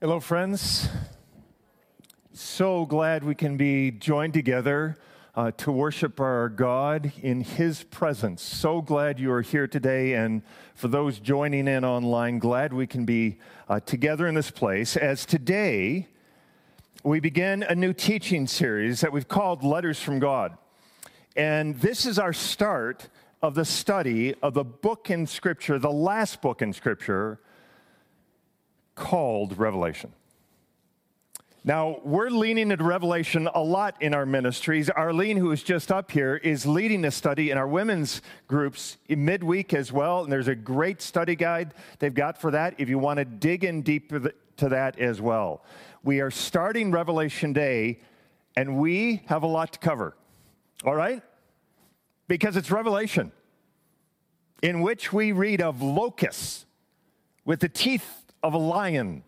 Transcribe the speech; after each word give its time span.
Hello, 0.00 0.20
friends. 0.20 0.88
So 2.32 2.84
glad 2.84 3.24
we 3.24 3.34
can 3.34 3.56
be 3.56 3.90
joined 3.90 4.34
together 4.34 4.96
uh, 5.36 5.50
to 5.50 5.70
worship 5.70 6.18
our 6.18 6.48
God 6.48 7.12
in 7.20 7.42
His 7.42 7.82
presence. 7.84 8.42
So 8.42 8.80
glad 8.80 9.20
you 9.20 9.30
are 9.32 9.42
here 9.42 9.66
today. 9.66 10.14
And 10.14 10.42
for 10.74 10.88
those 10.88 11.20
joining 11.20 11.68
in 11.68 11.84
online, 11.84 12.38
glad 12.38 12.72
we 12.72 12.86
can 12.86 13.04
be 13.04 13.38
uh, 13.68 13.80
together 13.80 14.26
in 14.26 14.34
this 14.34 14.50
place. 14.50 14.96
As 14.96 15.26
today, 15.26 16.08
we 17.04 17.20
begin 17.20 17.62
a 17.62 17.74
new 17.74 17.92
teaching 17.92 18.46
series 18.46 19.02
that 19.02 19.12
we've 19.12 19.28
called 19.28 19.62
Letters 19.62 20.00
from 20.00 20.18
God. 20.18 20.56
And 21.36 21.78
this 21.80 22.06
is 22.06 22.18
our 22.18 22.32
start 22.32 23.10
of 23.42 23.54
the 23.54 23.66
study 23.66 24.34
of 24.42 24.54
the 24.54 24.64
book 24.64 25.10
in 25.10 25.26
Scripture, 25.26 25.78
the 25.78 25.92
last 25.92 26.40
book 26.40 26.62
in 26.62 26.72
Scripture 26.72 27.38
called 28.94 29.58
Revelation. 29.58 30.14
Now, 31.66 31.98
we're 32.04 32.30
leaning 32.30 32.70
into 32.70 32.84
Revelation 32.84 33.48
a 33.52 33.60
lot 33.60 34.00
in 34.00 34.14
our 34.14 34.24
ministries. 34.24 34.88
Arlene, 34.88 35.36
who 35.36 35.50
is 35.50 35.64
just 35.64 35.90
up 35.90 36.12
here, 36.12 36.36
is 36.36 36.64
leading 36.64 37.04
a 37.04 37.10
study 37.10 37.50
in 37.50 37.58
our 37.58 37.66
women's 37.66 38.22
groups 38.46 38.98
midweek 39.08 39.74
as 39.74 39.90
well. 39.90 40.22
And 40.22 40.30
there's 40.30 40.46
a 40.46 40.54
great 40.54 41.02
study 41.02 41.34
guide 41.34 41.74
they've 41.98 42.14
got 42.14 42.40
for 42.40 42.52
that 42.52 42.76
if 42.78 42.88
you 42.88 43.00
want 43.00 43.18
to 43.18 43.24
dig 43.24 43.64
in 43.64 43.82
deep 43.82 44.12
to 44.58 44.68
that 44.68 45.00
as 45.00 45.20
well. 45.20 45.64
We 46.04 46.20
are 46.20 46.30
starting 46.30 46.92
Revelation 46.92 47.52
Day, 47.52 47.98
and 48.56 48.78
we 48.78 49.24
have 49.26 49.42
a 49.42 49.48
lot 49.48 49.72
to 49.72 49.80
cover. 49.80 50.16
All 50.84 50.94
right? 50.94 51.20
Because 52.28 52.56
it's 52.56 52.70
Revelation, 52.70 53.32
in 54.62 54.82
which 54.82 55.12
we 55.12 55.32
read 55.32 55.60
of 55.60 55.82
locusts 55.82 56.64
with 57.44 57.58
the 57.58 57.68
teeth 57.68 58.24
of 58.40 58.54
a 58.54 58.58
lion 58.58 59.24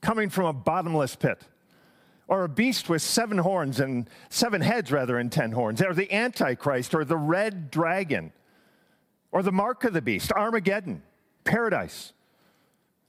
coming 0.00 0.28
from 0.28 0.46
a 0.46 0.52
bottomless 0.52 1.14
pit 1.14 1.40
or 2.28 2.44
a 2.44 2.48
beast 2.48 2.88
with 2.88 3.02
seven 3.02 3.38
horns 3.38 3.80
and 3.80 4.08
seven 4.28 4.60
heads 4.60 4.92
rather 4.92 5.18
and 5.18 5.32
ten 5.32 5.52
horns, 5.52 5.82
or 5.82 5.94
the 5.94 6.12
Antichrist, 6.12 6.94
or 6.94 7.04
the 7.04 7.16
red 7.16 7.70
dragon, 7.70 8.32
or 9.32 9.42
the 9.42 9.50
mark 9.50 9.82
of 9.84 9.94
the 9.94 10.02
beast, 10.02 10.30
Armageddon, 10.32 11.02
paradise. 11.44 12.12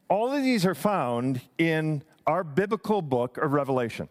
All 0.09 0.31
of 0.31 0.41
these 0.41 0.65
are 0.65 0.73
found 0.73 1.41
in 1.57 2.01
our 2.25 2.43
biblical 2.43 3.01
book 3.01 3.37
of 3.37 3.53
Revelation. 3.53 4.09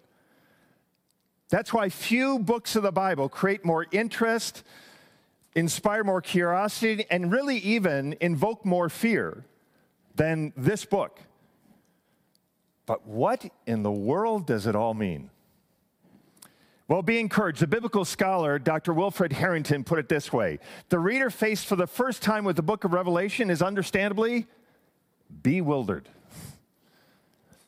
That's 1.48 1.72
why 1.72 1.88
few 1.88 2.38
books 2.38 2.76
of 2.76 2.82
the 2.82 2.92
Bible 2.92 3.30
create 3.30 3.64
more 3.64 3.86
interest, 3.90 4.62
inspire 5.54 6.04
more 6.04 6.20
curiosity, 6.20 7.06
and 7.10 7.32
really 7.32 7.56
even 7.58 8.14
invoke 8.20 8.66
more 8.66 8.90
fear 8.90 9.44
than 10.14 10.52
this 10.56 10.84
book. 10.84 11.20
But 12.88 13.06
what 13.06 13.44
in 13.66 13.82
the 13.82 13.92
world 13.92 14.46
does 14.46 14.66
it 14.66 14.74
all 14.74 14.94
mean? 14.94 15.28
Well, 16.88 17.02
be 17.02 17.20
encouraged. 17.20 17.60
The 17.60 17.66
biblical 17.66 18.06
scholar 18.06 18.58
Dr. 18.58 18.94
Wilfrid 18.94 19.34
Harrington 19.34 19.84
put 19.84 19.98
it 19.98 20.08
this 20.08 20.32
way 20.32 20.58
The 20.88 20.98
reader 20.98 21.28
faced 21.28 21.66
for 21.66 21.76
the 21.76 21.86
first 21.86 22.22
time 22.22 22.44
with 22.44 22.56
the 22.56 22.62
book 22.62 22.84
of 22.84 22.94
Revelation 22.94 23.50
is 23.50 23.60
understandably 23.60 24.46
bewildered. 25.42 26.08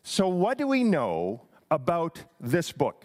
So, 0.02 0.26
what 0.26 0.56
do 0.56 0.66
we 0.66 0.84
know 0.84 1.42
about 1.70 2.24
this 2.40 2.72
book? 2.72 3.04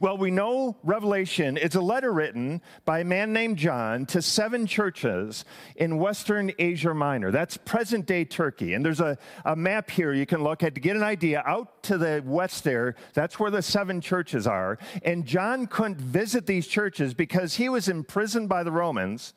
Well, 0.00 0.16
we 0.16 0.30
know 0.30 0.78
Revelation 0.82 1.58
is 1.58 1.74
a 1.74 1.80
letter 1.80 2.10
written 2.10 2.62
by 2.86 3.00
a 3.00 3.04
man 3.04 3.34
named 3.34 3.58
John 3.58 4.06
to 4.06 4.22
seven 4.22 4.66
churches 4.66 5.44
in 5.76 5.98
Western 5.98 6.52
Asia 6.58 6.94
Minor. 6.94 7.30
That's 7.30 7.58
present 7.58 8.06
day 8.06 8.24
Turkey. 8.24 8.72
And 8.72 8.82
there's 8.82 9.00
a, 9.00 9.18
a 9.44 9.54
map 9.54 9.90
here 9.90 10.14
you 10.14 10.24
can 10.24 10.42
look 10.42 10.62
at 10.62 10.74
to 10.74 10.80
get 10.80 10.96
an 10.96 11.02
idea. 11.02 11.42
Out 11.44 11.82
to 11.84 11.98
the 11.98 12.22
west 12.24 12.64
there, 12.64 12.96
that's 13.12 13.38
where 13.38 13.50
the 13.50 13.60
seven 13.60 14.00
churches 14.00 14.46
are. 14.46 14.78
And 15.02 15.26
John 15.26 15.66
couldn't 15.66 16.00
visit 16.00 16.46
these 16.46 16.66
churches 16.66 17.12
because 17.12 17.54
he 17.54 17.68
was 17.68 17.86
imprisoned 17.86 18.48
by 18.48 18.62
the 18.62 18.72
Romans 18.72 19.34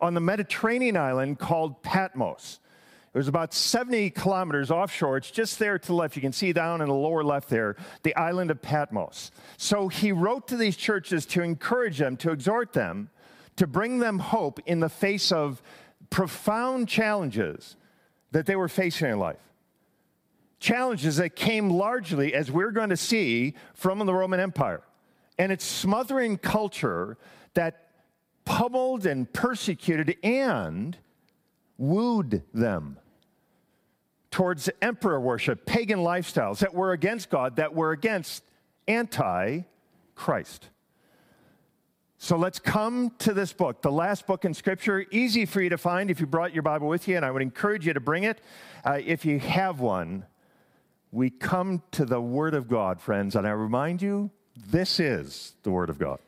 on 0.00 0.14
the 0.14 0.20
Mediterranean 0.20 0.96
island 0.96 1.40
called 1.40 1.82
Patmos. 1.82 2.60
It 3.12 3.18
was 3.18 3.28
about 3.28 3.52
70 3.52 4.10
kilometers 4.10 4.70
offshore. 4.70 5.16
It's 5.16 5.32
just 5.32 5.58
there 5.58 5.78
to 5.78 5.86
the 5.86 5.94
left. 5.94 6.14
You 6.14 6.22
can 6.22 6.32
see 6.32 6.52
down 6.52 6.80
in 6.80 6.86
the 6.86 6.94
lower 6.94 7.24
left 7.24 7.48
there, 7.48 7.76
the 8.04 8.14
island 8.14 8.52
of 8.52 8.62
Patmos. 8.62 9.32
So 9.56 9.88
he 9.88 10.12
wrote 10.12 10.46
to 10.48 10.56
these 10.56 10.76
churches 10.76 11.26
to 11.26 11.42
encourage 11.42 11.98
them, 11.98 12.16
to 12.18 12.30
exhort 12.30 12.72
them, 12.72 13.10
to 13.56 13.66
bring 13.66 13.98
them 13.98 14.20
hope 14.20 14.60
in 14.64 14.78
the 14.78 14.88
face 14.88 15.32
of 15.32 15.60
profound 16.08 16.88
challenges 16.88 17.76
that 18.30 18.46
they 18.46 18.54
were 18.54 18.68
facing 18.68 19.10
in 19.10 19.18
life. 19.18 19.42
Challenges 20.60 21.16
that 21.16 21.34
came 21.34 21.68
largely, 21.68 22.32
as 22.32 22.50
we're 22.50 22.70
going 22.70 22.90
to 22.90 22.96
see, 22.96 23.54
from 23.74 23.98
the 23.98 24.14
Roman 24.14 24.38
Empire 24.38 24.82
and 25.36 25.50
its 25.50 25.64
smothering 25.64 26.36
culture 26.36 27.16
that 27.54 27.88
pummeled 28.44 29.06
and 29.06 29.32
persecuted 29.32 30.16
and 30.22 30.98
wooed 31.80 32.42
them 32.52 32.98
towards 34.30 34.70
emperor 34.80 35.18
worship, 35.18 35.66
pagan 35.66 36.00
lifestyles 36.00 36.58
that 36.58 36.74
were 36.74 36.92
against 36.92 37.30
God, 37.30 37.56
that 37.56 37.74
were 37.74 37.90
against 37.90 38.44
anti 38.86 39.62
Christ. 40.14 40.68
So 42.18 42.36
let's 42.36 42.58
come 42.58 43.12
to 43.20 43.32
this 43.32 43.54
book, 43.54 43.80
the 43.80 43.90
last 43.90 44.26
book 44.26 44.44
in 44.44 44.52
Scripture. 44.52 45.06
Easy 45.10 45.46
for 45.46 45.62
you 45.62 45.70
to 45.70 45.78
find 45.78 46.10
if 46.10 46.20
you 46.20 46.26
brought 46.26 46.52
your 46.52 46.62
Bible 46.62 46.86
with 46.86 47.08
you, 47.08 47.16
and 47.16 47.24
I 47.24 47.30
would 47.30 47.40
encourage 47.40 47.86
you 47.86 47.94
to 47.94 48.00
bring 48.00 48.24
it. 48.24 48.42
Uh, 48.84 48.98
if 49.02 49.24
you 49.24 49.38
have 49.38 49.80
one, 49.80 50.26
we 51.10 51.30
come 51.30 51.82
to 51.92 52.04
the 52.04 52.20
Word 52.20 52.52
of 52.52 52.68
God, 52.68 53.00
friends, 53.00 53.34
and 53.34 53.46
I 53.46 53.52
remind 53.52 54.02
you, 54.02 54.30
this 54.54 55.00
is 55.00 55.54
the 55.62 55.70
Word 55.70 55.88
of 55.88 55.98
God. 55.98 56.18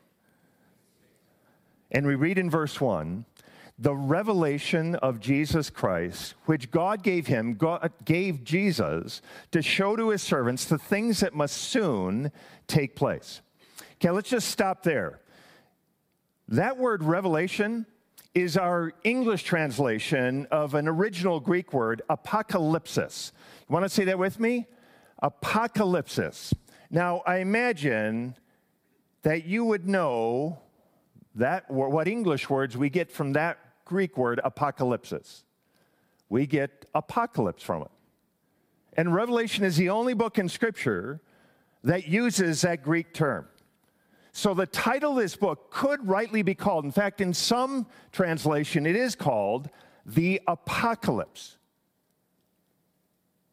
And 1.90 2.06
we 2.06 2.14
read 2.14 2.38
in 2.38 2.48
verse 2.48 2.81
1 2.81 3.26
the 3.78 3.94
revelation 3.94 4.94
of 4.96 5.19
Jesus 5.20 5.70
Christ, 5.70 6.34
which 6.46 6.70
God 6.70 7.02
gave 7.02 7.26
him, 7.26 7.54
God 7.54 7.90
gave 8.04 8.44
Jesus 8.44 9.22
to 9.50 9.62
show 9.62 9.96
to 9.96 10.10
his 10.10 10.22
servants 10.22 10.64
the 10.66 10.78
things 10.78 11.20
that 11.20 11.34
must 11.34 11.56
soon 11.56 12.30
take 12.66 12.94
place. 12.94 13.40
Okay, 13.94 14.10
let's 14.10 14.30
just 14.30 14.48
stop 14.48 14.82
there. 14.82 15.20
That 16.48 16.76
word 16.76 17.02
revelation 17.02 17.86
is 18.34 18.56
our 18.56 18.92
English 19.04 19.42
translation 19.42 20.46
of 20.50 20.74
an 20.74 20.88
original 20.88 21.40
Greek 21.40 21.72
word, 21.72 22.02
apocalypsis. 22.08 23.32
You 23.69 23.72
want 23.72 23.84
to 23.84 23.88
say 23.88 24.04
that 24.04 24.19
with 24.19 24.40
me? 24.40 24.66
Apocalypsis. 25.22 26.52
Now, 26.90 27.22
I 27.26 27.38
imagine 27.38 28.36
that 29.22 29.44
you 29.44 29.64
would 29.64 29.86
know 29.88 30.61
that 31.34 31.70
what 31.70 32.08
English 32.08 32.50
words 32.50 32.76
we 32.76 32.90
get 32.90 33.11
from 33.11 33.32
that 33.32 33.58
Greek 33.84 34.17
word 34.17 34.40
apocalypsis. 34.44 35.43
We 36.29 36.46
get 36.46 36.87
apocalypse 36.94 37.62
from 37.62 37.82
it. 37.82 37.90
And 38.94 39.14
Revelation 39.14 39.64
is 39.64 39.76
the 39.76 39.90
only 39.90 40.14
book 40.14 40.38
in 40.38 40.49
Scripture 40.49 41.20
that 41.84 42.06
uses 42.06 42.61
that 42.62 42.82
Greek 42.82 43.12
term. 43.14 43.49
So 44.32 44.55
the 44.55 44.67
title 44.67 45.12
of 45.12 45.19
this 45.19 45.37
book 45.37 45.70
could 45.70 46.06
rightly 46.06 46.43
be 46.43 46.55
called, 46.55 46.84
in 46.84 46.90
fact, 46.90 47.20
in 47.20 47.34
some 47.34 47.87
translation, 48.12 48.87
it 48.87 48.96
is 48.96 49.14
called 49.14 49.69
the 50.06 50.40
Apocalypse. 50.46 51.58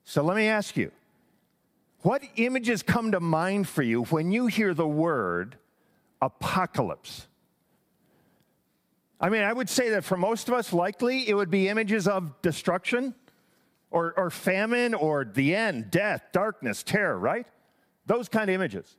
So 0.05 0.23
let 0.23 0.37
me 0.37 0.47
ask 0.47 0.75
you 0.77 0.91
what 2.01 2.23
images 2.37 2.81
come 2.81 3.11
to 3.11 3.19
mind 3.19 3.67
for 3.67 3.83
you 3.83 4.03
when 4.05 4.31
you 4.31 4.47
hear 4.47 4.73
the 4.73 4.87
word 4.87 5.57
apocalypse? 6.21 7.27
I 9.21 9.29
mean, 9.29 9.41
I 9.41 9.51
would 9.51 9.69
say 9.69 9.89
that 9.89 10.03
for 10.03 10.15
most 10.15 10.47
of 10.47 10.53
us, 10.53 10.71
likely 10.71 11.27
it 11.27 11.33
would 11.33 11.49
be 11.49 11.67
images 11.67 12.07
of 12.07 12.41
destruction 12.41 13.13
or, 13.91 14.13
or 14.17 14.29
famine 14.29 14.93
or 14.93 15.25
the 15.25 15.55
end, 15.55 15.91
death, 15.91 16.23
darkness, 16.31 16.83
terror, 16.83 17.17
right? 17.17 17.45
Those 18.05 18.29
kind 18.29 18.49
of 18.49 18.53
images. 18.53 18.95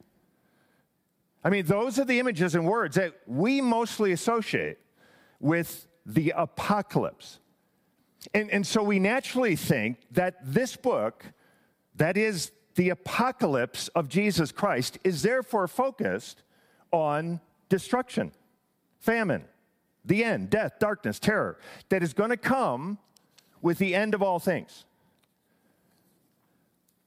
I 1.42 1.48
mean, 1.48 1.64
those 1.64 1.98
are 1.98 2.04
the 2.04 2.18
images 2.18 2.54
and 2.54 2.66
words 2.66 2.96
that 2.96 3.14
we 3.26 3.62
mostly 3.62 4.12
associate 4.12 4.78
with 5.40 5.86
the 6.04 6.34
apocalypse. 6.36 7.38
And, 8.34 8.50
and 8.50 8.66
so 8.66 8.82
we 8.82 8.98
naturally 8.98 9.56
think 9.56 9.98
that 10.10 10.36
this 10.42 10.76
book, 10.76 11.24
that 11.96 12.18
is 12.18 12.52
the 12.74 12.90
apocalypse 12.90 13.88
of 13.88 14.08
Jesus 14.08 14.52
Christ, 14.52 14.98
is 15.02 15.22
therefore 15.22 15.66
focused 15.66 16.42
on 16.92 17.40
destruction, 17.70 18.32
famine, 18.98 19.44
the 20.04 20.24
end, 20.24 20.50
death, 20.50 20.78
darkness, 20.78 21.18
terror, 21.18 21.58
that 21.88 22.02
is 22.02 22.12
going 22.12 22.30
to 22.30 22.36
come 22.36 22.98
with 23.62 23.78
the 23.78 23.94
end 23.94 24.14
of 24.14 24.22
all 24.22 24.38
things. 24.38 24.84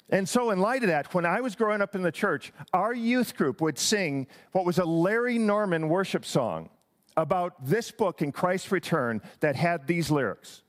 And 0.10 0.30
so, 0.30 0.52
in 0.52 0.60
light 0.60 0.84
of 0.84 0.90
that, 0.90 1.14
when 1.14 1.26
I 1.26 1.42
was 1.42 1.56
growing 1.56 1.82
up 1.82 1.96
in 1.96 2.04
the 2.04 2.12
church, 2.12 2.54
our 2.74 2.94
youth 2.94 3.36
group 3.36 3.62
would 3.62 3.80
sing 3.80 4.28
what 4.52 4.66
was 4.66 4.78
a 4.78 4.86
Larry 4.86 5.40
Norman 5.40 5.90
worship 5.90 6.26
song 6.26 6.70
about 7.18 7.66
this 7.66 7.90
book 7.92 8.22
in 8.22 8.32
Christ's 8.32 8.72
return 8.72 9.22
that 9.40 9.56
had 9.56 9.88
these 9.88 10.12
lyrics 10.12 10.64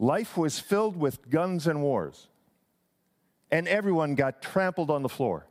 Life 0.00 0.38
was 0.38 0.58
filled 0.58 0.96
with 0.96 1.28
guns 1.28 1.66
and 1.66 1.82
wars, 1.82 2.28
and 3.50 3.68
everyone 3.68 4.14
got 4.14 4.40
trampled 4.40 4.90
on 4.90 5.02
the 5.02 5.10
floor. 5.10 5.46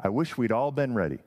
I 0.00 0.08
wish 0.08 0.38
we'd 0.38 0.50
all 0.50 0.72
been 0.72 0.94
ready. 0.94 1.18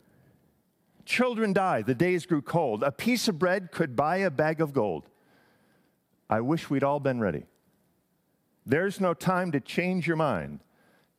Children 1.06 1.54
died, 1.54 1.86
the 1.86 1.96
days 1.96 2.26
grew 2.26 2.42
cold. 2.42 2.84
A 2.84 2.92
piece 2.92 3.28
of 3.28 3.40
bread 3.40 3.72
could 3.72 3.96
buy 3.96 4.18
a 4.18 4.32
bag 4.32 4.62
of 4.62 4.74
gold. 4.74 5.08
I 6.30 6.42
wish 6.42 6.70
we'd 6.70 6.84
all 6.84 7.00
been 7.00 7.20
ready. 7.20 7.46
There's 8.66 9.02
no 9.02 9.14
time 9.14 9.52
to 9.52 9.60
change 9.60 10.08
your 10.08 10.16
mind. 10.16 10.62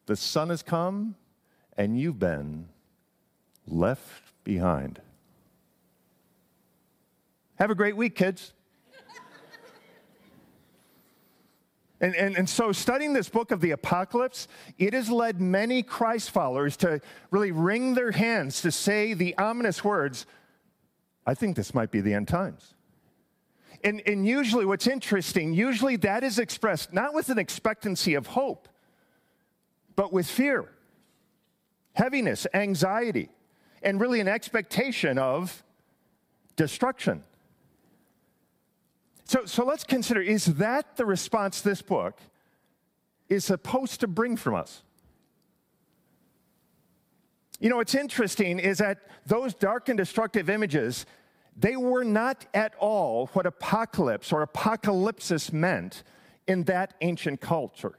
The 0.06 0.17
sun 0.17 0.49
has 0.50 0.62
come, 0.62 1.17
and 1.76 1.99
you've 1.99 2.19
been 2.19 2.69
left 3.67 4.32
behind. 4.44 5.00
Have 7.56 7.70
a 7.70 7.75
great 7.75 7.96
week, 7.96 8.14
kids. 8.14 8.52
And, 12.02 12.16
and, 12.16 12.37
and 12.37 12.50
so, 12.50 12.72
studying 12.72 13.12
this 13.12 13.28
book 13.28 13.52
of 13.52 13.60
the 13.60 13.70
apocalypse, 13.70 14.49
it 14.76 14.93
has 14.93 15.08
led 15.08 15.40
many 15.40 15.84
Christ 15.84 16.32
followers 16.32 16.76
to 16.78 17.00
really 17.31 17.52
wring 17.52 17.94
their 17.94 18.10
hands 18.10 18.60
to 18.62 18.72
say 18.72 19.14
the 19.14 19.38
ominous 19.38 19.84
words, 19.84 20.26
I 21.25 21.34
think 21.34 21.54
this 21.54 21.72
might 21.72 21.93
be 21.93 22.00
the 22.00 22.12
end 22.12 22.26
times. 22.26 22.75
And, 23.84 24.02
and 24.04 24.26
usually, 24.26 24.66
what's 24.66 24.88
interesting, 24.88 25.54
usually 25.54 25.94
that 25.96 26.25
is 26.25 26.40
expressed 26.40 26.93
not 26.93 27.14
with 27.14 27.28
an 27.28 27.38
expectancy 27.38 28.14
of 28.14 28.26
hope, 28.26 28.69
but 29.94 30.12
with 30.12 30.28
fear, 30.28 30.69
heaviness, 31.93 32.48
anxiety, 32.52 33.28
and 33.81 34.00
really 34.00 34.19
an 34.19 34.28
expectation 34.28 35.19
of 35.19 35.62
destruction. 36.56 37.22
So, 39.32 39.46
so 39.46 39.64
let's 39.64 39.82
consider 39.82 40.20
is 40.20 40.44
that 40.56 40.96
the 40.96 41.06
response 41.06 41.62
this 41.62 41.81
book 41.81 42.20
is 43.31 43.46
supposed 43.46 44.00
to 44.00 44.06
bring 44.06 44.37
from 44.37 44.55
us? 44.55 44.82
You 47.58 47.70
know, 47.70 47.76
what's 47.79 47.94
interesting 47.94 48.58
is 48.58 48.76
that 48.76 48.99
those 49.25 49.55
dark 49.55 49.88
and 49.88 49.96
destructive 49.96 50.50
images 50.50 51.06
they 51.56 51.76
were 51.76 52.05
not 52.05 52.44
at 52.52 52.75
all 52.79 53.29
what 53.29 53.46
apocalypse 53.46 54.34
or 54.34 54.46
apocalypsis 54.46 55.50
meant 55.50 56.02
in 56.46 56.64
that 56.64 56.93
ancient 57.00 57.40
culture. 57.40 57.99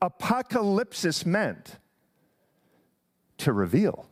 Apocalypsis 0.00 1.24
meant 1.24 1.78
to 3.38 3.52
reveal, 3.52 4.08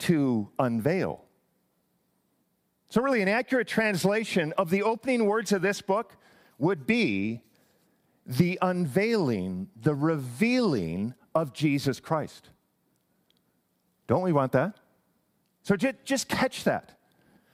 to 0.00 0.48
unveil. 0.58 1.24
So, 2.92 3.00
really, 3.00 3.22
an 3.22 3.28
accurate 3.28 3.68
translation 3.68 4.52
of 4.58 4.68
the 4.68 4.82
opening 4.82 5.24
words 5.24 5.50
of 5.52 5.62
this 5.62 5.80
book 5.80 6.14
would 6.58 6.86
be 6.86 7.40
the 8.26 8.58
unveiling, 8.60 9.70
the 9.80 9.94
revealing 9.94 11.14
of 11.34 11.54
Jesus 11.54 12.00
Christ. 12.00 12.50
Don't 14.08 14.20
we 14.20 14.34
want 14.34 14.52
that? 14.52 14.76
So 15.62 15.74
just 15.74 16.28
catch 16.28 16.64
that. 16.64 16.98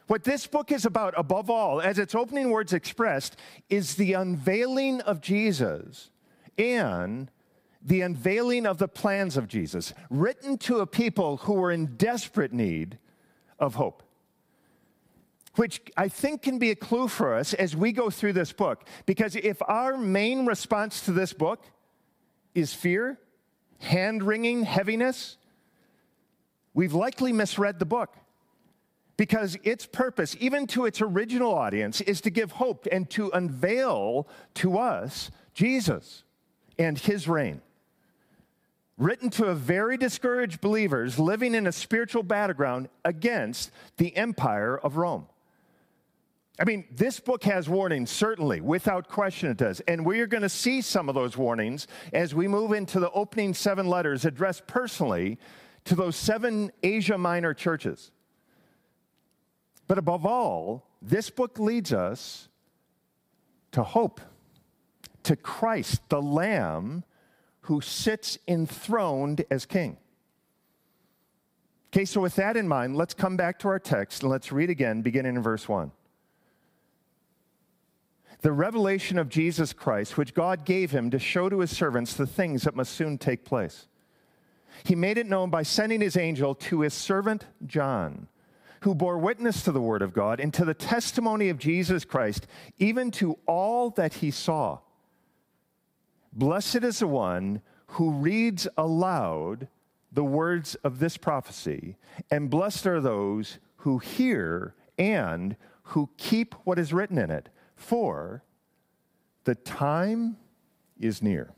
What 0.09 0.25
this 0.25 0.45
book 0.49 0.73
is 0.73 0.85
about, 0.85 1.15
above 1.17 1.49
all, 1.51 1.81
as 1.81 2.01
its 2.01 2.17
opening 2.17 2.51
words 2.51 2.73
expressed, 2.73 3.37
is 3.71 3.95
the 3.95 4.15
unveiling 4.15 5.03
of 5.03 5.21
Jesus 5.21 6.11
and 6.59 7.31
the 7.81 8.01
unveiling 8.01 8.67
of 8.67 8.79
the 8.79 8.89
plans 8.89 9.37
of 9.37 9.47
Jesus, 9.47 9.95
written 10.11 10.59
to 10.59 10.81
a 10.81 10.87
people 10.87 11.37
who 11.37 11.53
were 11.53 11.71
in 11.71 11.95
desperate 11.95 12.53
need 12.53 12.99
of 13.61 13.77
hope. 13.77 14.03
Which 15.59 15.83
I 15.97 16.07
think 16.07 16.43
can 16.43 16.61
be 16.61 16.71
a 16.71 16.77
clue 16.77 17.09
for 17.09 17.35
us 17.35 17.53
as 17.53 17.75
we 17.75 17.91
go 17.91 18.11
through 18.11 18.35
this 18.35 18.53
book. 18.53 18.85
Because 19.07 19.35
if 19.35 19.61
our 19.67 19.99
main 19.99 20.47
response 20.47 21.01
to 21.07 21.11
this 21.11 21.33
book 21.33 21.65
is 22.55 22.73
fear, 22.73 23.19
hand 23.81 24.23
wringing, 24.23 24.63
heaviness, 24.63 25.37
we've 26.75 26.93
likely 26.93 27.33
misread 27.33 27.81
the 27.81 27.85
book 27.85 28.15
because 29.17 29.59
its 29.65 29.85
purpose, 29.85 30.37
even 30.39 30.69
to 30.69 30.87
its 30.87 31.01
original 31.01 31.53
audience, 31.53 32.01
is 32.03 32.21
to 32.21 32.31
give 32.31 32.53
hope 32.53 32.87
and 32.93 33.11
to 33.11 33.29
unveil 33.31 34.29
to 34.55 34.79
us 34.79 35.33
Jesus 35.55 36.23
and 36.79 36.97
his 36.97 37.27
reign. 37.27 37.63
Written 38.97 39.29
to 39.31 39.47
a 39.47 39.57
very 39.57 39.97
discouraged 39.97 40.61
believers 40.61 41.19
living 41.19 41.57
in 41.57 41.67
a 41.67 41.73
spiritual 41.73 42.23
battleground 42.23 42.89
against 43.05 43.73
the 43.97 44.17
empire 44.17 44.79
of 44.79 44.97
Rome. 44.97 45.27
I 46.61 46.65
mean, 46.65 46.87
this 46.91 47.21
book 47.21 47.45
has 47.45 47.69
warnings, 47.69 48.11
certainly, 48.11 48.61
without 48.61 49.09
question 49.09 49.49
it 49.49 49.57
does. 49.57 49.81
And 49.81 50.05
we 50.05 50.21
are 50.21 50.27
going 50.27 50.43
to 50.43 50.49
see 50.49 50.81
some 50.81 51.09
of 51.09 51.15
those 51.15 51.37
warnings 51.37 51.87
as 52.13 52.35
we 52.35 52.49
move 52.49 52.73
into 52.73 52.99
the 52.99 53.11
opening 53.13 53.55
seven 53.55 53.87
letters 53.87 54.25
addressed 54.25 54.67
personally 54.67 55.39
to 55.85 55.95
those 55.95 56.17
seven 56.17 56.73
Asia 56.83 57.17
Minor 57.17 57.55
churches. 57.55 58.11
But 59.87 59.99
above 59.99 60.27
all, 60.27 60.89
this 61.01 61.31
book 61.31 61.61
leads 61.61 61.93
us 61.93 62.49
to 63.73 63.85
hope, 63.85 64.21
to 65.23 65.37
Christ, 65.37 66.03
the 66.09 66.21
Lamb 66.21 67.05
who 67.63 67.81
sits 67.81 68.39
enthroned 68.49 69.45
as 69.51 69.65
King. 69.65 69.97
Okay, 71.93 72.05
so 72.05 72.21
with 72.21 72.35
that 72.37 72.57
in 72.57 72.67
mind, 72.67 72.97
let's 72.97 73.15
come 73.15 73.37
back 73.37 73.59
to 73.61 73.69
our 73.69 73.79
text 73.79 74.23
and 74.23 74.31
let's 74.31 74.51
read 74.51 74.71
again, 74.71 75.03
beginning 75.03 75.37
in 75.37 75.43
verse 75.43 75.69
1. 75.69 75.93
The 78.41 78.53
revelation 78.53 79.19
of 79.19 79.29
Jesus 79.29 79.73
Christ, 79.73 80.17
which 80.17 80.35
God 80.35 80.65
gave 80.65 80.93
him 80.93 81.11
to 81.11 81.19
show 81.19 81.49
to 81.49 81.59
his 81.61 81.77
servants 81.77 82.15
the 82.15 82.27
things 82.27 82.63
that 82.63 82.77
must 82.77 82.93
soon 82.93 83.19
take 83.19 83.45
place. 83.45 83.89
He 84.85 84.95
made 84.95 85.19
it 85.19 85.27
known 85.27 85.51
by 85.51 85.65
sending 85.65 86.01
his 86.01 86.17
angel 86.17 86.55
to 86.55 86.83
his 86.83 86.95
servant 86.95 87.47
John, 87.67 88.29
who 88.83 88.95
bore 88.95 89.19
witness 89.19 89.63
to 89.65 89.73
the 89.73 89.81
word 89.81 90.03
of 90.03 90.13
God 90.13 90.39
and 90.39 90.55
to 90.55 90.65
the 90.65 90.75
testimony 90.75 91.49
of 91.49 91.59
Jesus 91.59 92.05
Christ, 92.05 92.47
even 92.79 93.11
to 93.13 93.39
all 93.47 93.91
that 93.91 94.15
he 94.15 94.31
saw. 94.31 94.79
Blessed 96.33 96.85
is 96.85 97.01
the 97.01 97.09
one 97.09 97.61
who 97.89 98.13
reads 98.13 98.69
aloud 98.77 99.67
the 100.13 100.25
words 100.25 100.75
of 100.77 101.01
this 101.01 101.17
prophecy, 101.17 101.97
and 102.31 102.51
blessed 102.51 102.87
are 102.87 103.01
those 103.01 103.59
who 103.79 103.99
hear 103.99 104.75
and 104.97 105.57
who 105.83 106.09
keep 106.17 106.55
what 106.65 106.79
is 106.79 106.93
written 106.93 107.19
in 107.19 107.31
it, 107.31 107.49
for 107.79 108.43
the 109.45 109.55
time 109.55 110.37
is 111.01 111.23
near. 111.23 111.55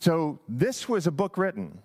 So, 0.00 0.40
this 0.48 0.88
was 0.88 1.06
a 1.06 1.12
book 1.12 1.38
written, 1.38 1.78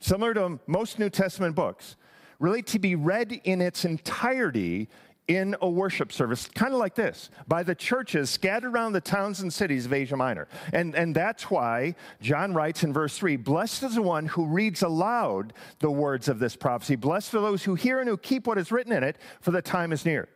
similar 0.00 0.34
to 0.34 0.58
most 0.66 0.98
New 0.98 1.10
Testament 1.10 1.54
books, 1.54 1.94
really 2.40 2.62
to 2.62 2.80
be 2.80 2.96
read 2.96 3.40
in 3.44 3.60
its 3.60 3.84
entirety 3.84 4.88
in 5.28 5.56
a 5.60 5.68
worship 5.68 6.12
service, 6.12 6.48
kind 6.54 6.72
of 6.72 6.78
like 6.78 6.94
this, 6.94 7.30
by 7.48 7.62
the 7.62 7.74
churches 7.74 8.30
scattered 8.30 8.72
around 8.72 8.92
the 8.92 9.00
towns 9.00 9.40
and 9.40 9.52
cities 9.52 9.86
of 9.86 9.92
Asia 9.92 10.16
Minor. 10.16 10.48
And, 10.72 10.94
and 10.94 11.14
that's 11.14 11.50
why 11.50 11.94
John 12.20 12.54
writes 12.54 12.84
in 12.84 12.92
verse 12.92 13.16
3 13.18 13.36
Blessed 13.36 13.82
is 13.84 13.94
the 13.96 14.02
one 14.02 14.26
who 14.26 14.46
reads 14.46 14.82
aloud 14.82 15.52
the 15.80 15.90
words 15.90 16.28
of 16.28 16.38
this 16.38 16.56
prophecy. 16.56 16.96
Blessed 16.96 17.34
are 17.34 17.40
those 17.40 17.64
who 17.64 17.74
hear 17.74 18.00
and 18.00 18.08
who 18.08 18.16
keep 18.16 18.46
what 18.46 18.58
is 18.58 18.72
written 18.72 18.92
in 18.92 19.02
it, 19.02 19.18
for 19.40 19.50
the 19.50 19.62
time 19.62 19.92
is 19.92 20.04
near. 20.04 20.28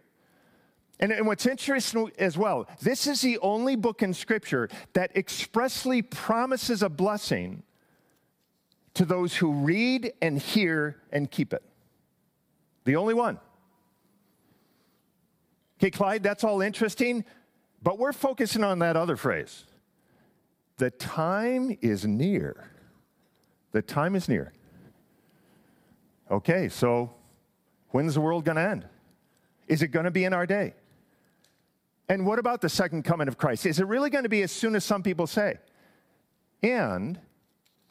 And, 1.00 1.12
and 1.12 1.26
what's 1.26 1.46
interesting 1.46 2.12
as 2.18 2.36
well, 2.36 2.68
this 2.82 3.06
is 3.06 3.22
the 3.22 3.38
only 3.38 3.74
book 3.74 4.02
in 4.02 4.12
Scripture 4.12 4.68
that 4.92 5.16
expressly 5.16 6.02
promises 6.02 6.82
a 6.82 6.90
blessing 6.90 7.62
to 8.94 9.06
those 9.06 9.34
who 9.34 9.52
read 9.52 10.12
and 10.20 10.38
hear 10.38 10.96
and 11.10 11.30
keep 11.30 11.54
it. 11.54 11.62
The 12.84 12.96
only 12.96 13.14
one. 13.14 13.40
Okay, 15.78 15.90
Clyde, 15.90 16.22
that's 16.22 16.44
all 16.44 16.60
interesting, 16.60 17.24
but 17.82 17.98
we're 17.98 18.12
focusing 18.12 18.62
on 18.62 18.80
that 18.80 18.94
other 18.94 19.16
phrase. 19.16 19.64
The 20.76 20.90
time 20.90 21.78
is 21.80 22.06
near. 22.06 22.70
The 23.72 23.80
time 23.80 24.14
is 24.14 24.28
near. 24.28 24.52
Okay, 26.30 26.68
so 26.68 27.14
when's 27.88 28.14
the 28.14 28.20
world 28.20 28.44
going 28.44 28.56
to 28.56 28.62
end? 28.62 28.86
Is 29.66 29.80
it 29.80 29.88
going 29.88 30.04
to 30.04 30.10
be 30.10 30.24
in 30.24 30.34
our 30.34 30.46
day? 30.46 30.74
And 32.10 32.26
what 32.26 32.40
about 32.40 32.60
the 32.60 32.68
second 32.68 33.04
coming 33.04 33.28
of 33.28 33.38
Christ? 33.38 33.64
Is 33.66 33.78
it 33.78 33.86
really 33.86 34.10
going 34.10 34.24
to 34.24 34.28
be 34.28 34.42
as 34.42 34.50
soon 34.50 34.74
as 34.74 34.84
some 34.84 35.00
people 35.00 35.28
say? 35.28 35.58
And 36.60 37.20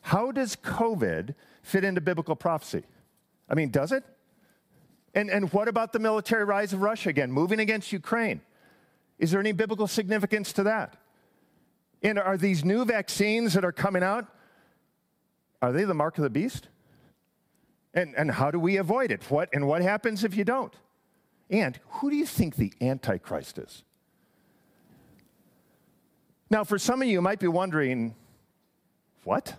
how 0.01 0.33
does 0.33 0.57
COVID 0.57 1.33
fit 1.63 1.85
into 1.85 2.01
biblical 2.01 2.35
prophecy? 2.35 2.83
I 3.49 3.55
mean, 3.55 3.69
does 3.69 3.93
it? 3.93 4.03
And, 5.15 5.29
and 5.29 5.53
what 5.53 5.69
about 5.69 5.93
the 5.93 5.99
military 5.99 6.43
rise 6.43 6.73
of 6.73 6.81
Russia 6.81 7.07
again, 7.07 7.31
moving 7.31 7.61
against 7.61 7.93
Ukraine? 7.93 8.41
Is 9.19 9.31
there 9.31 9.39
any 9.39 9.53
biblical 9.53 9.87
significance 9.87 10.51
to 10.53 10.63
that? 10.63 10.97
And 12.03 12.19
are 12.19 12.35
these 12.35 12.65
new 12.65 12.83
vaccines 12.83 13.53
that 13.53 13.63
are 13.63 13.71
coming 13.71 14.03
out, 14.03 14.27
are 15.61 15.71
they 15.71 15.85
the 15.85 15.93
mark 15.93 16.17
of 16.17 16.25
the 16.25 16.29
beast? 16.29 16.67
And, 17.93 18.13
and 18.17 18.31
how 18.31 18.51
do 18.51 18.59
we 18.59 18.75
avoid 18.75 19.11
it? 19.11 19.31
What, 19.31 19.47
and 19.53 19.65
what 19.65 19.81
happens 19.81 20.25
if 20.25 20.35
you 20.35 20.43
don't? 20.43 20.75
And 21.49 21.79
who 21.87 22.09
do 22.09 22.17
you 22.17 22.25
think 22.25 22.57
the 22.57 22.73
Antichrist 22.81 23.57
is? 23.57 23.83
Now, 26.49 26.63
for 26.63 26.79
some 26.79 27.01
of 27.01 27.07
you, 27.07 27.13
you 27.13 27.21
might 27.21 27.39
be 27.39 27.47
wondering, 27.47 28.15
what? 29.23 29.55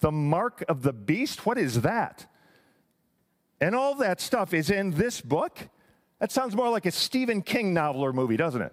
The 0.00 0.12
mark 0.12 0.64
of 0.68 0.82
the 0.82 0.92
beast? 0.92 1.44
What 1.44 1.58
is 1.58 1.82
that? 1.82 2.26
And 3.60 3.74
all 3.74 3.96
that 3.96 4.20
stuff 4.20 4.54
is 4.54 4.70
in 4.70 4.92
this 4.92 5.20
book? 5.20 5.58
That 6.20 6.30
sounds 6.30 6.54
more 6.54 6.68
like 6.68 6.86
a 6.86 6.90
Stephen 6.90 7.42
King 7.42 7.74
novel 7.74 8.02
or 8.02 8.12
movie, 8.12 8.36
doesn't 8.36 8.62
it? 8.62 8.72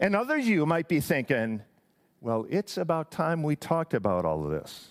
And 0.00 0.14
others 0.14 0.44
of 0.44 0.48
you 0.48 0.64
might 0.64 0.86
be 0.86 1.00
thinking, 1.00 1.62
well, 2.20 2.46
it's 2.48 2.76
about 2.76 3.10
time 3.10 3.42
we 3.42 3.56
talked 3.56 3.94
about 3.94 4.24
all 4.24 4.44
of 4.44 4.50
this. 4.50 4.88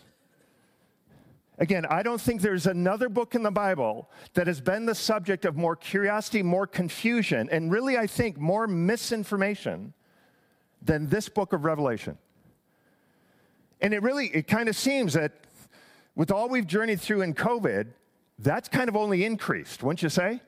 Again, 1.59 1.85
I 1.87 2.03
don't 2.03 2.21
think 2.21 2.41
there's 2.41 2.67
another 2.67 3.09
book 3.09 3.33
in 3.33 3.41
the 3.41 3.51
Bible 3.51 4.09
that 4.35 4.45
has 4.45 4.61
been 4.61 4.85
the 4.85 4.93
subject 4.93 5.43
of 5.43 5.57
more 5.57 5.75
curiosity, 5.75 6.43
more 6.43 6.67
confusion, 6.67 7.49
and 7.51 7.71
really, 7.71 7.97
I 7.97 8.05
think, 8.05 8.37
more 8.37 8.67
misinformation 8.67 9.93
than 10.83 11.07
this 11.07 11.29
book 11.29 11.53
of 11.53 11.65
Revelation. 11.65 12.17
And 13.81 13.93
it 13.93 14.03
really, 14.03 14.27
it 14.27 14.47
kind 14.47 14.69
of 14.69 14.75
seems 14.75 15.13
that 15.13 15.31
with 16.15 16.31
all 16.31 16.47
we've 16.47 16.67
journeyed 16.67 17.01
through 17.01 17.21
in 17.21 17.33
COVID, 17.33 17.87
that's 18.37 18.69
kind 18.69 18.87
of 18.87 18.95
only 18.95 19.25
increased, 19.25 19.81
wouldn't 19.81 20.03
you 20.03 20.09
say? 20.09 20.41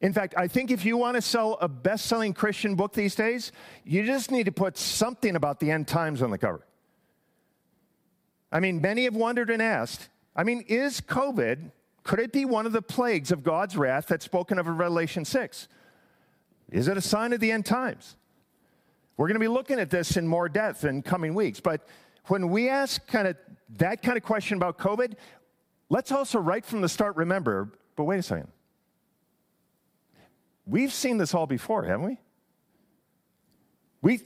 In 0.00 0.12
fact, 0.12 0.34
I 0.36 0.48
think 0.48 0.70
if 0.70 0.84
you 0.84 0.96
want 0.96 1.16
to 1.16 1.22
sell 1.22 1.58
a 1.60 1.68
best 1.68 2.06
selling 2.06 2.34
Christian 2.34 2.74
book 2.76 2.92
these 2.92 3.14
days, 3.14 3.52
you 3.84 4.04
just 4.04 4.30
need 4.30 4.46
to 4.46 4.52
put 4.52 4.76
something 4.76 5.34
about 5.34 5.60
the 5.60 5.70
end 5.72 5.88
times 5.88 6.22
on 6.22 6.30
the 6.30 6.38
cover. 6.38 6.66
I 8.52 8.60
mean, 8.60 8.80
many 8.80 9.04
have 9.04 9.16
wondered 9.16 9.50
and 9.50 9.62
asked 9.62 10.08
I 10.34 10.44
mean, 10.44 10.64
is 10.66 11.00
COVID, 11.00 11.70
could 12.04 12.18
it 12.18 12.32
be 12.32 12.44
one 12.44 12.66
of 12.66 12.72
the 12.72 12.82
plagues 12.82 13.30
of 13.30 13.42
God's 13.42 13.76
wrath 13.76 14.06
that's 14.06 14.24
spoken 14.24 14.58
of 14.58 14.66
in 14.66 14.76
Revelation 14.76 15.24
6? 15.24 15.68
Is 16.70 16.88
it 16.88 16.96
a 16.96 17.02
sign 17.02 17.32
of 17.32 17.40
the 17.40 17.52
end 17.52 17.66
times? 17.66 18.16
We're 19.16 19.28
going 19.28 19.34
to 19.34 19.40
be 19.40 19.48
looking 19.48 19.78
at 19.78 19.90
this 19.90 20.16
in 20.16 20.26
more 20.26 20.48
depth 20.48 20.84
in 20.84 21.02
coming 21.02 21.34
weeks. 21.34 21.60
But 21.60 21.86
when 22.26 22.48
we 22.48 22.68
ask 22.68 23.06
kind 23.06 23.28
of 23.28 23.36
that 23.76 24.02
kind 24.02 24.16
of 24.16 24.22
question 24.22 24.56
about 24.56 24.78
COVID, 24.78 25.14
let's 25.90 26.10
also 26.10 26.38
right 26.38 26.64
from 26.64 26.80
the 26.80 26.88
start 26.88 27.16
remember, 27.16 27.68
but 27.94 28.04
wait 28.04 28.18
a 28.18 28.22
second. 28.22 28.48
We've 30.64 30.92
seen 30.92 31.18
this 31.18 31.34
all 31.34 31.46
before, 31.46 31.84
haven't 31.84 32.06
we? 32.06 32.18
We 34.00 34.20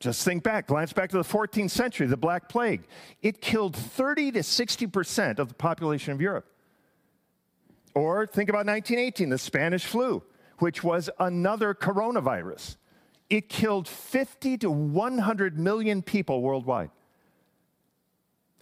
just 0.00 0.24
think 0.24 0.42
back, 0.42 0.66
glance 0.66 0.92
back 0.92 1.10
to 1.10 1.16
the 1.16 1.22
14th 1.22 1.70
century, 1.70 2.06
the 2.06 2.16
Black 2.16 2.48
Plague. 2.48 2.86
It 3.22 3.40
killed 3.40 3.76
30 3.76 4.32
to 4.32 4.40
60% 4.40 5.38
of 5.38 5.48
the 5.48 5.54
population 5.54 6.12
of 6.12 6.20
Europe. 6.20 6.46
Or 7.94 8.26
think 8.26 8.48
about 8.48 8.66
1918, 8.66 9.28
the 9.28 9.38
Spanish 9.38 9.84
flu, 9.84 10.22
which 10.58 10.84
was 10.84 11.10
another 11.18 11.74
coronavirus. 11.74 12.76
It 13.30 13.48
killed 13.48 13.88
50 13.88 14.58
to 14.58 14.70
100 14.70 15.58
million 15.58 16.02
people 16.02 16.40
worldwide. 16.42 16.90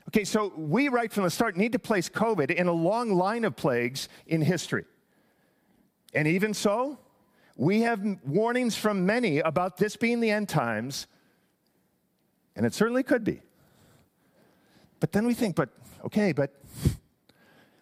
Okay, 0.09 0.25
so 0.25 0.53
we, 0.57 0.89
right 0.89 1.13
from 1.13 1.25
the 1.25 1.31
start, 1.31 1.57
need 1.57 1.73
to 1.73 1.79
place 1.79 2.09
COVID 2.09 2.51
in 2.51 2.69
a 2.69 2.73
long 2.73 3.13
line 3.15 3.45
of 3.45 3.57
plagues 3.57 4.09
in 4.27 4.41
history. 4.41 4.85
And 6.15 6.29
even 6.29 6.55
so, 6.55 6.99
we 7.57 7.81
have 7.83 8.01
warnings 8.25 8.77
from 8.77 9.05
many 9.05 9.41
about 9.41 9.77
this 9.77 9.97
being 9.97 10.21
the 10.21 10.31
end 10.31 10.49
times 10.49 11.07
and 12.57 12.65
it 12.65 12.75
certainly 12.75 13.03
could 13.03 13.23
be. 13.23 13.43
But 14.99 15.13
then 15.13 15.27
we 15.27 15.35
think, 15.35 15.55
but 15.55 15.69
okay, 16.05 16.33
but 16.33 16.59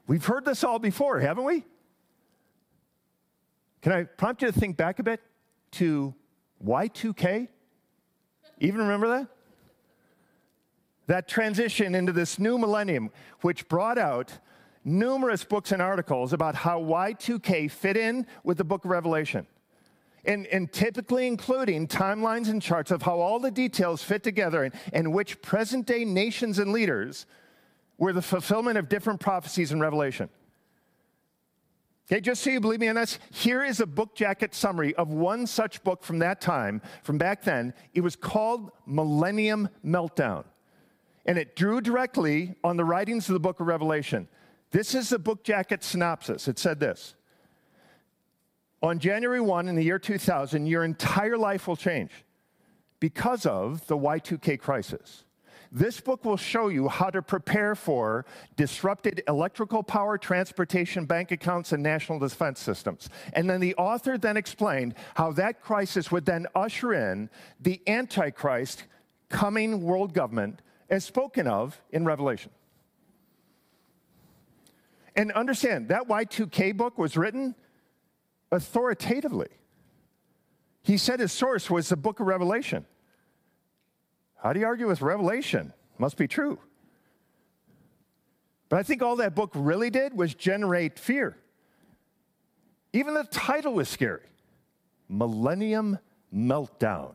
we've 0.06 0.24
heard 0.24 0.44
this 0.44 0.64
all 0.64 0.78
before, 0.78 1.20
haven't 1.20 1.44
we? 1.44 1.64
Can 3.80 3.92
I 3.92 4.04
prompt 4.04 4.42
you 4.42 4.50
to 4.50 4.58
think 4.58 4.76
back 4.76 4.98
a 4.98 5.02
bit 5.02 5.20
to 5.72 6.14
Y2K? 6.64 7.48
Even 8.58 8.80
remember 8.80 9.08
that? 9.08 9.28
That 11.06 11.28
transition 11.28 11.94
into 11.94 12.12
this 12.12 12.38
new 12.38 12.58
millennium, 12.58 13.10
which 13.42 13.68
brought 13.68 13.98
out 13.98 14.38
numerous 14.84 15.44
books 15.44 15.70
and 15.70 15.80
articles 15.80 16.32
about 16.32 16.54
how 16.54 16.80
Y2K 16.80 17.70
fit 17.70 17.96
in 17.96 18.26
with 18.42 18.58
the 18.58 18.64
book 18.64 18.84
of 18.84 18.90
Revelation 18.90 19.46
and, 20.26 20.46
and 20.46 20.72
typically 20.72 21.26
including 21.26 21.86
timelines 21.86 22.48
and 22.48 22.60
charts 22.60 22.90
of 22.90 23.02
how 23.02 23.18
all 23.18 23.38
the 23.38 23.50
details 23.50 24.02
fit 24.02 24.22
together 24.22 24.64
and, 24.64 24.74
and 24.92 25.12
which 25.12 25.40
present 25.42 25.86
day 25.86 26.04
nations 26.04 26.58
and 26.58 26.72
leaders 26.72 27.26
were 27.98 28.12
the 28.12 28.22
fulfillment 28.22 28.78
of 28.78 28.88
different 28.88 29.20
prophecies 29.20 29.72
in 29.72 29.80
Revelation. 29.80 30.28
Okay, 32.06 32.20
just 32.20 32.42
so 32.42 32.50
you 32.50 32.60
believe 32.60 32.80
me 32.80 32.88
on 32.88 32.96
this, 32.96 33.18
here 33.30 33.64
is 33.64 33.80
a 33.80 33.86
book 33.86 34.14
jacket 34.14 34.54
summary 34.54 34.94
of 34.96 35.08
one 35.08 35.46
such 35.46 35.82
book 35.84 36.04
from 36.04 36.18
that 36.18 36.40
time, 36.40 36.82
from 37.02 37.16
back 37.16 37.42
then. 37.42 37.72
It 37.94 38.02
was 38.02 38.14
called 38.14 38.72
Millennium 38.86 39.70
Meltdown. 39.84 40.44
And 41.24 41.38
it 41.38 41.56
drew 41.56 41.80
directly 41.80 42.54
on 42.62 42.76
the 42.76 42.84
writings 42.84 43.28
of 43.30 43.32
the 43.32 43.40
book 43.40 43.58
of 43.60 43.66
Revelation. 43.66 44.28
This 44.70 44.94
is 44.94 45.08
the 45.08 45.18
book 45.18 45.44
jacket 45.44 45.82
synopsis. 45.82 46.46
It 46.46 46.58
said 46.58 46.78
this 46.78 47.14
on 48.84 48.98
January 48.98 49.40
1 49.40 49.66
in 49.68 49.76
the 49.76 49.82
year 49.82 49.98
2000, 49.98 50.66
your 50.66 50.84
entire 50.84 51.38
life 51.38 51.66
will 51.66 51.76
change 51.76 52.10
because 53.00 53.46
of 53.46 53.86
the 53.86 53.96
Y2K 53.96 54.60
crisis. 54.60 55.24
This 55.72 56.00
book 56.00 56.22
will 56.26 56.36
show 56.36 56.68
you 56.68 56.88
how 56.88 57.08
to 57.08 57.22
prepare 57.22 57.74
for 57.74 58.26
disrupted 58.56 59.22
electrical 59.26 59.82
power, 59.82 60.18
transportation, 60.18 61.06
bank 61.06 61.32
accounts, 61.32 61.72
and 61.72 61.82
national 61.82 62.18
defense 62.18 62.60
systems. 62.60 63.08
And 63.32 63.48
then 63.48 63.60
the 63.60 63.74
author 63.76 64.18
then 64.18 64.36
explained 64.36 64.94
how 65.14 65.32
that 65.32 65.62
crisis 65.62 66.12
would 66.12 66.26
then 66.26 66.46
usher 66.54 66.92
in 66.92 67.30
the 67.60 67.80
Antichrist 67.86 68.84
coming 69.30 69.80
world 69.80 70.12
government 70.12 70.60
as 70.90 71.06
spoken 71.06 71.46
of 71.46 71.80
in 71.90 72.04
Revelation. 72.04 72.50
And 75.16 75.32
understand 75.32 75.88
that 75.88 76.06
Y2K 76.06 76.76
book 76.76 76.98
was 76.98 77.16
written 77.16 77.54
authoritatively. 78.54 79.48
He 80.82 80.96
said 80.96 81.20
his 81.20 81.32
source 81.32 81.70
was 81.70 81.88
the 81.88 81.96
book 81.96 82.20
of 82.20 82.26
Revelation. 82.26 82.86
How 84.36 84.52
do 84.52 84.60
you 84.60 84.66
argue 84.66 84.86
with 84.86 85.00
Revelation? 85.00 85.72
Must 85.98 86.16
be 86.16 86.28
true. 86.28 86.58
But 88.68 88.78
I 88.78 88.82
think 88.82 89.02
all 89.02 89.16
that 89.16 89.34
book 89.34 89.52
really 89.54 89.90
did 89.90 90.14
was 90.14 90.34
generate 90.34 90.98
fear. 90.98 91.36
Even 92.92 93.14
the 93.14 93.24
title 93.24 93.74
was 93.74 93.88
scary 93.88 94.28
Millennium 95.08 95.98
Meltdown. 96.34 97.14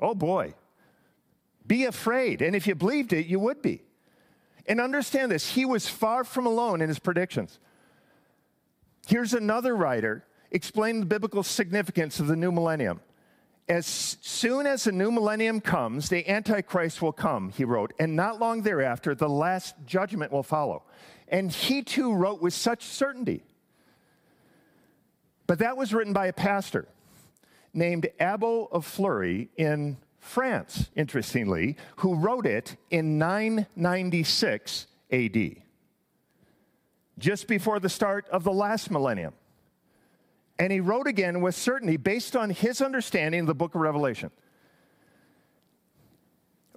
Oh 0.00 0.14
boy. 0.14 0.54
Be 1.66 1.84
afraid. 1.84 2.40
And 2.40 2.56
if 2.56 2.66
you 2.66 2.74
believed 2.74 3.12
it, 3.12 3.26
you 3.26 3.38
would 3.40 3.60
be. 3.60 3.82
And 4.66 4.80
understand 4.80 5.30
this 5.30 5.50
he 5.50 5.64
was 5.64 5.88
far 5.88 6.24
from 6.24 6.46
alone 6.46 6.80
in 6.80 6.88
his 6.88 6.98
predictions. 6.98 7.58
Here's 9.06 9.34
another 9.34 9.74
writer 9.74 10.24
explaining 10.50 11.00
the 11.00 11.06
biblical 11.06 11.42
significance 11.42 12.20
of 12.20 12.26
the 12.26 12.36
new 12.36 12.52
millennium. 12.52 13.00
As 13.68 13.86
soon 13.86 14.66
as 14.66 14.84
the 14.84 14.92
new 14.92 15.10
millennium 15.10 15.60
comes, 15.60 16.08
the 16.08 16.26
Antichrist 16.28 17.02
will 17.02 17.12
come, 17.12 17.50
he 17.50 17.64
wrote, 17.64 17.92
and 17.98 18.16
not 18.16 18.40
long 18.40 18.62
thereafter, 18.62 19.14
the 19.14 19.28
last 19.28 19.74
judgment 19.84 20.32
will 20.32 20.42
follow. 20.42 20.84
And 21.28 21.52
he 21.52 21.82
too 21.82 22.14
wrote 22.14 22.40
with 22.40 22.54
such 22.54 22.82
certainty. 22.82 23.42
But 25.46 25.58
that 25.58 25.76
was 25.76 25.92
written 25.92 26.14
by 26.14 26.26
a 26.26 26.32
pastor 26.32 26.88
named 27.74 28.08
Abbo 28.18 28.72
of 28.72 28.86
Fleury 28.86 29.50
in 29.56 29.98
France, 30.18 30.88
interestingly, 30.96 31.76
who 31.96 32.14
wrote 32.14 32.46
it 32.46 32.76
in 32.90 33.18
996 33.18 34.86
AD, 35.10 35.56
just 37.18 37.48
before 37.48 37.80
the 37.80 37.88
start 37.88 38.26
of 38.30 38.44
the 38.44 38.52
last 38.52 38.90
millennium. 38.90 39.34
And 40.58 40.72
he 40.72 40.80
wrote 40.80 41.06
again 41.06 41.40
with 41.40 41.54
certainty 41.54 41.96
based 41.96 42.34
on 42.34 42.50
his 42.50 42.80
understanding 42.80 43.42
of 43.42 43.46
the 43.46 43.54
book 43.54 43.74
of 43.74 43.80
Revelation. 43.80 44.30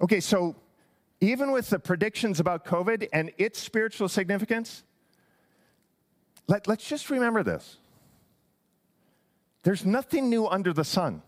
Okay, 0.00 0.20
so 0.20 0.56
even 1.20 1.52
with 1.52 1.70
the 1.70 1.78
predictions 1.78 2.40
about 2.40 2.64
COVID 2.64 3.08
and 3.12 3.32
its 3.38 3.58
spiritual 3.60 4.08
significance, 4.08 4.82
let, 6.48 6.68
us 6.68 6.78
just 6.78 7.10
remember 7.10 7.42
this. 7.42 7.78
There's 9.62 9.86
nothing 9.86 10.28
new 10.28 10.46
under 10.46 10.72
the 10.72 10.84
sun. 10.84 11.22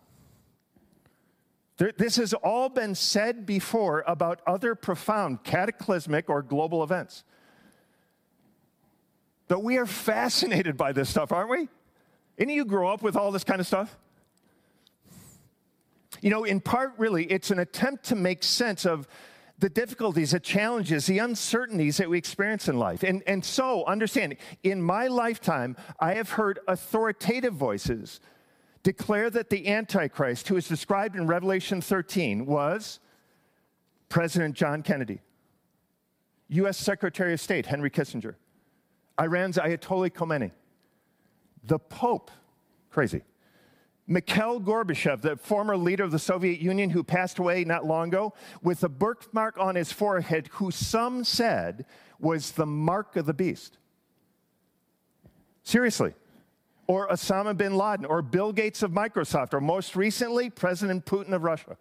There, 1.76 1.92
this 1.96 2.16
has 2.16 2.34
all 2.34 2.68
been 2.68 2.94
said 2.94 3.46
before 3.46 4.04
about 4.06 4.40
other 4.46 4.75
profound 4.75 5.44
cataclysmic 5.44 6.28
or 6.28 6.42
global 6.42 6.82
events. 6.82 7.25
But 9.49 9.62
we 9.62 9.78
are 9.78 9.87
fascinated 9.87 10.76
by 10.76 10.92
this 10.92 11.08
stuff, 11.08 11.32
aren't 11.32 11.50
we? 11.50 11.68
Any 12.38 12.54
of 12.54 12.56
you 12.56 12.64
grow 12.64 12.92
up 12.92 13.02
with 13.02 13.16
all 13.16 13.30
this 13.30 13.44
kind 13.44 13.60
of 13.60 13.66
stuff? 13.66 13.96
You 16.20 16.30
know, 16.30 16.44
in 16.44 16.60
part, 16.60 16.94
really, 16.98 17.24
it's 17.26 17.50
an 17.50 17.58
attempt 17.58 18.04
to 18.04 18.16
make 18.16 18.42
sense 18.42 18.86
of 18.86 19.06
the 19.58 19.68
difficulties, 19.68 20.32
the 20.32 20.40
challenges, 20.40 21.06
the 21.06 21.18
uncertainties 21.18 21.98
that 21.98 22.10
we 22.10 22.18
experience 22.18 22.68
in 22.68 22.78
life. 22.78 23.02
And, 23.02 23.22
and 23.26 23.44
so, 23.44 23.84
understand, 23.84 24.36
in 24.62 24.82
my 24.82 25.06
lifetime, 25.06 25.76
I 26.00 26.14
have 26.14 26.30
heard 26.30 26.58
authoritative 26.66 27.54
voices 27.54 28.20
declare 28.82 29.30
that 29.30 29.50
the 29.50 29.68
Antichrist, 29.68 30.48
who 30.48 30.56
is 30.56 30.68
described 30.68 31.16
in 31.16 31.26
Revelation 31.26 31.80
13, 31.80 32.46
was 32.46 33.00
President 34.08 34.54
John 34.54 34.82
Kennedy, 34.82 35.20
U.S. 36.48 36.76
Secretary 36.76 37.32
of 37.32 37.40
State 37.40 37.66
Henry 37.66 37.90
Kissinger, 37.90 38.34
Iran's 39.20 39.56
Ayatollah 39.56 40.10
Khomeini, 40.10 40.50
the 41.66 41.78
Pope, 41.78 42.30
crazy, 42.90 43.23
Mikhail 44.06 44.60
Gorbachev, 44.60 45.23
the 45.23 45.36
former 45.36 45.76
leader 45.76 46.04
of 46.04 46.10
the 46.10 46.19
Soviet 46.19 46.60
Union 46.60 46.91
who 46.91 47.02
passed 47.02 47.38
away 47.38 47.65
not 47.65 47.86
long 47.86 48.08
ago, 48.08 48.34
with 48.62 48.84
a 48.84 48.88
birthmark 48.88 49.58
on 49.58 49.75
his 49.75 49.91
forehead, 49.91 50.49
who 50.52 50.71
some 50.71 51.25
said 51.25 51.86
was 52.19 52.52
the 52.52 52.67
mark 52.67 53.17
of 53.17 53.26
the 53.26 53.32
beast. 53.32 53.78
Seriously 55.62 56.15
or 56.86 57.08
Osama 57.08 57.56
bin 57.56 57.76
Laden, 57.76 58.04
or 58.04 58.23
Bill 58.23 58.52
Gates 58.52 58.82
of 58.82 58.91
Microsoft, 58.91 59.54
or 59.54 59.60
most 59.60 59.97
recently, 59.97 60.50
President 60.50 61.04
Putin 61.06 61.32
of 61.32 61.43
Russia. 61.43 61.76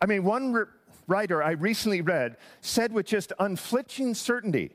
I 0.00 0.06
mean, 0.06 0.24
one 0.24 0.52
re- 0.52 0.64
writer 1.06 1.42
I 1.42 1.52
recently 1.52 2.00
read 2.00 2.36
said 2.60 2.92
with 2.92 3.06
just 3.06 3.32
unflinching 3.38 4.14
certainty 4.14 4.72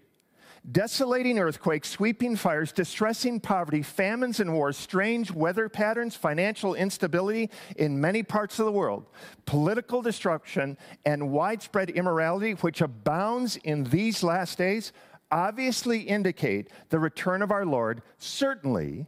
desolating 0.72 1.40
earthquakes, 1.40 1.90
sweeping 1.90 2.36
fires, 2.36 2.72
distressing 2.72 3.40
poverty, 3.40 3.82
famines 3.82 4.40
and 4.40 4.54
wars, 4.54 4.76
strange 4.76 5.32
weather 5.32 5.70
patterns, 5.70 6.16
financial 6.16 6.76
instability 6.76 7.50
in 7.78 8.00
many 8.00 8.22
parts 8.22 8.60
of 8.60 8.66
the 8.66 8.72
world, 8.72 9.06
political 9.46 10.02
destruction, 10.02 10.78
and 11.06 11.32
widespread 11.32 11.90
immorality, 11.90 12.52
which 12.54 12.82
abounds 12.82 13.56
in 13.58 13.86
these 13.86 14.24
last 14.24 14.58
days, 14.58 14.92
obviously 15.32 16.02
indicate 16.02 16.70
the 16.90 17.00
return 17.00 17.42
of 17.42 17.52
our 17.52 17.66
Lord, 17.66 18.02
certainly 18.18 19.06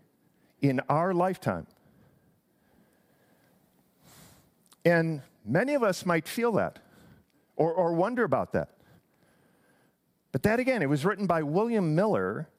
in 0.61 0.79
our 0.89 1.13
lifetime. 1.13 1.67
And 4.85 5.21
many 5.45 5.73
of 5.73 5.83
us 5.83 6.05
might 6.05 6.27
feel 6.27 6.53
that 6.53 6.79
or, 7.57 7.73
or 7.73 7.93
wonder 7.93 8.23
about 8.23 8.53
that. 8.53 8.69
But 10.31 10.43
that 10.43 10.59
again, 10.59 10.81
it 10.81 10.89
was 10.89 11.05
written 11.05 11.25
by 11.25 11.43
William 11.43 11.95
Miller 11.95 12.49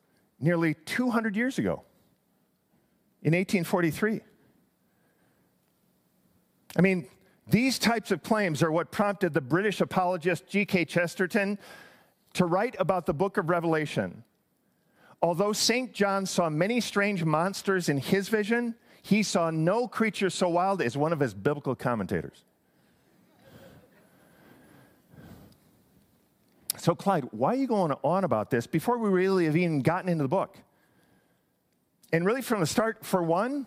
nearly 0.41 0.75
200 0.75 1.37
years 1.37 1.59
ago 1.59 1.85
in 3.23 3.33
1843. 3.35 4.21
I 6.77 6.81
mean, 6.81 7.07
these 7.49 7.79
types 7.79 8.11
of 8.11 8.23
claims 8.23 8.63
are 8.63 8.71
what 8.71 8.91
prompted 8.91 9.35
the 9.35 9.41
British 9.41 9.81
apologist 9.81 10.47
G.K. 10.49 10.85
Chesterton 10.85 11.59
to 12.35 12.45
write 12.45 12.77
about 12.79 13.07
the 13.07 13.15
book 13.15 13.37
of 13.37 13.51
Revelation. 13.51 14.23
Although 15.23 15.53
St. 15.53 15.93
John 15.93 16.27
saw 16.27 16.49
many 16.49 16.81
strange 16.81 17.25
monsters 17.25 17.89
in 17.89 17.99
his 17.99 18.29
vision, 18.29 18.77
he 19.03 19.23
saw 19.23 19.51
no 19.51 19.89
creature 19.89 20.31
so 20.31 20.49
wild 20.49 20.81
as 20.81 20.97
one 20.97 21.13
of 21.13 21.21
his 21.21 21.35
biblical 21.35 21.75
commentators. 21.75 22.45
So, 26.81 26.95
Clyde, 26.95 27.29
why 27.31 27.53
are 27.53 27.57
you 27.57 27.67
going 27.67 27.93
on 28.03 28.25
about 28.25 28.49
this 28.49 28.67
before 28.67 28.97
we 28.97 29.11
really 29.11 29.45
have 29.45 29.55
even 29.55 29.83
gotten 29.83 30.09
into 30.09 30.25
the 30.25 30.29
book? 30.29 30.57
And 32.11 32.25
really, 32.25 32.41
from 32.41 32.61
the 32.61 32.67
start, 32.67 33.05
for 33.05 33.23
one, 33.23 33.67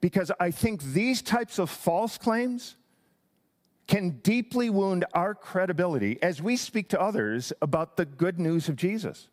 because 0.00 0.30
I 0.38 0.52
think 0.52 0.82
these 0.82 1.20
types 1.20 1.58
of 1.58 1.68
false 1.68 2.18
claims 2.18 2.76
can 3.88 4.20
deeply 4.22 4.70
wound 4.70 5.04
our 5.14 5.34
credibility 5.34 6.22
as 6.22 6.40
we 6.40 6.56
speak 6.56 6.88
to 6.90 7.00
others 7.00 7.52
about 7.60 7.96
the 7.96 8.04
good 8.04 8.38
news 8.38 8.68
of 8.68 8.76
Jesus. 8.76 9.26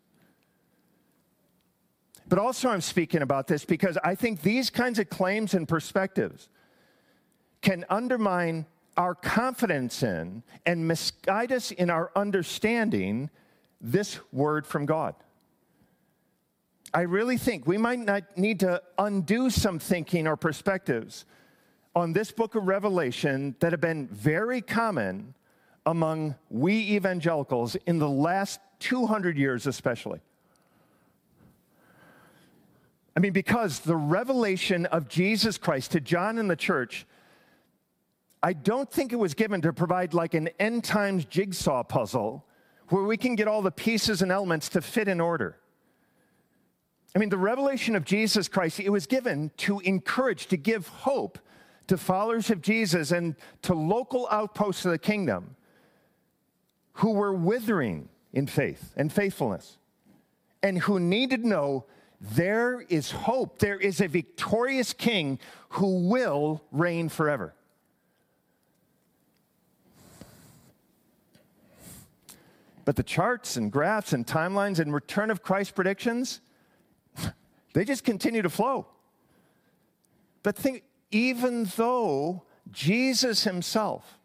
But 2.26 2.40
also, 2.40 2.70
I'm 2.70 2.80
speaking 2.80 3.22
about 3.22 3.46
this 3.46 3.64
because 3.64 3.98
I 4.02 4.16
think 4.16 4.42
these 4.42 4.68
kinds 4.68 4.98
of 4.98 5.08
claims 5.08 5.54
and 5.54 5.68
perspectives 5.68 6.48
can 7.62 7.84
undermine 7.88 8.66
our 8.96 9.14
confidence 9.14 10.02
in 10.02 10.42
and 10.66 10.86
misguide 10.86 11.52
us 11.52 11.70
in 11.70 11.90
our 11.90 12.10
understanding 12.14 13.30
this 13.80 14.18
word 14.32 14.66
from 14.66 14.86
God. 14.86 15.14
I 16.92 17.02
really 17.02 17.38
think 17.38 17.66
we 17.66 17.78
might 17.78 18.00
not 18.00 18.36
need 18.36 18.60
to 18.60 18.82
undo 18.98 19.48
some 19.48 19.78
thinking 19.78 20.26
or 20.26 20.36
perspectives 20.36 21.24
on 21.94 22.12
this 22.12 22.30
book 22.30 22.54
of 22.54 22.64
Revelation 22.64 23.54
that 23.60 23.72
have 23.72 23.80
been 23.80 24.08
very 24.08 24.60
common 24.60 25.34
among 25.86 26.34
we 26.50 26.74
evangelicals 26.74 27.76
in 27.86 27.98
the 27.98 28.08
last 28.08 28.60
200 28.80 29.36
years, 29.36 29.66
especially. 29.66 30.20
I 33.16 33.20
mean, 33.20 33.32
because 33.32 33.80
the 33.80 33.96
revelation 33.96 34.86
of 34.86 35.08
Jesus 35.08 35.58
Christ 35.58 35.92
to 35.92 36.00
John 36.00 36.38
and 36.38 36.50
the 36.50 36.56
church, 36.56 37.06
I 38.42 38.52
don't 38.54 38.90
think 38.90 39.12
it 39.12 39.16
was 39.16 39.34
given 39.34 39.60
to 39.62 39.72
provide 39.72 40.14
like 40.14 40.34
an 40.34 40.48
end 40.58 40.84
times 40.84 41.24
jigsaw 41.26 41.82
puzzle 41.82 42.46
where 42.88 43.04
we 43.04 43.16
can 43.16 43.34
get 43.34 43.48
all 43.48 43.62
the 43.62 43.70
pieces 43.70 44.22
and 44.22 44.32
elements 44.32 44.68
to 44.70 44.80
fit 44.80 45.08
in 45.08 45.20
order. 45.20 45.58
I 47.14 47.18
mean, 47.18 47.28
the 47.28 47.38
revelation 47.38 47.96
of 47.96 48.04
Jesus 48.04 48.48
Christ, 48.48 48.80
it 48.80 48.90
was 48.90 49.06
given 49.06 49.50
to 49.58 49.80
encourage, 49.80 50.46
to 50.46 50.56
give 50.56 50.88
hope 50.88 51.38
to 51.88 51.96
followers 51.96 52.50
of 52.50 52.62
Jesus 52.62 53.10
and 53.10 53.34
to 53.62 53.74
local 53.74 54.28
outposts 54.30 54.84
of 54.84 54.92
the 54.92 54.98
kingdom 54.98 55.56
who 56.94 57.12
were 57.12 57.34
withering 57.34 58.08
in 58.32 58.46
faith 58.46 58.92
and 58.96 59.12
faithfulness 59.12 59.78
and 60.62 60.78
who 60.78 61.00
needed 61.00 61.42
to 61.42 61.48
know 61.48 61.84
there 62.20 62.82
is 62.88 63.10
hope. 63.10 63.58
There 63.58 63.78
is 63.78 64.00
a 64.00 64.06
victorious 64.06 64.92
king 64.92 65.38
who 65.70 66.08
will 66.08 66.62
reign 66.70 67.08
forever. 67.08 67.54
But 72.84 72.96
the 72.96 73.02
charts 73.02 73.56
and 73.56 73.70
graphs 73.70 74.12
and 74.12 74.26
timelines 74.26 74.78
and 74.78 74.92
return 74.92 75.30
of 75.30 75.42
Christ 75.42 75.74
predictions, 75.74 76.40
they 77.74 77.84
just 77.84 78.04
continue 78.04 78.42
to 78.42 78.50
flow. 78.50 78.86
But 80.42 80.56
think, 80.56 80.84
even 81.10 81.64
though 81.76 82.44
Jesus 82.70 83.44
himself 83.44 84.18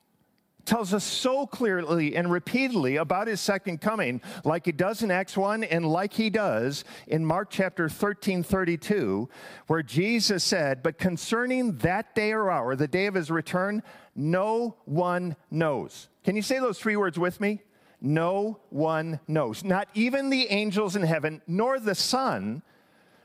tells 0.65 0.93
us 0.93 1.03
so 1.03 1.45
clearly 1.45 2.15
and 2.15 2.31
repeatedly 2.31 2.95
about 2.95 3.27
his 3.27 3.39
second 3.39 3.81
coming, 3.81 4.21
like 4.43 4.65
he 4.65 4.71
does 4.71 5.03
in 5.03 5.11
Acts 5.11 5.37
1 5.37 5.63
and 5.63 5.85
like 5.85 6.13
he 6.13 6.29
does 6.29 6.83
in 7.07 7.25
Mark 7.25 7.49
chapter 7.51 7.87
13 7.87 8.43
32, 8.43 9.29
where 9.67 9.83
Jesus 9.83 10.43
said, 10.43 10.81
But 10.81 10.97
concerning 10.97 11.77
that 11.79 12.15
day 12.15 12.31
or 12.31 12.49
hour, 12.49 12.75
the 12.75 12.87
day 12.87 13.05
of 13.05 13.13
his 13.13 13.29
return, 13.29 13.83
no 14.15 14.75
one 14.85 15.35
knows. 15.51 16.09
Can 16.23 16.35
you 16.35 16.41
say 16.41 16.59
those 16.59 16.79
three 16.79 16.95
words 16.95 17.19
with 17.19 17.39
me? 17.39 17.61
No 18.05 18.59
one 18.69 19.19
knows. 19.27 19.63
Not 19.63 19.87
even 19.95 20.29
the 20.29 20.47
angels 20.51 20.95
in 20.95 21.01
heaven, 21.01 21.41
nor 21.47 21.79
the 21.79 21.95
Son, 21.95 22.61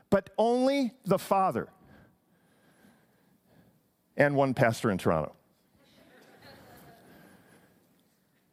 but 0.09 0.31
only 0.39 0.95
the 1.05 1.19
Father 1.19 1.67
and 4.17 4.35
one 4.35 4.55
pastor 4.55 4.89
in 4.89 4.97
Toronto. 4.97 5.33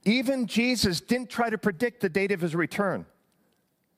Even 0.04 0.46
Jesus 0.46 1.00
didn't 1.00 1.30
try 1.30 1.48
to 1.48 1.56
predict 1.56 2.02
the 2.02 2.10
date 2.10 2.30
of 2.30 2.42
his 2.42 2.54
return. 2.54 3.06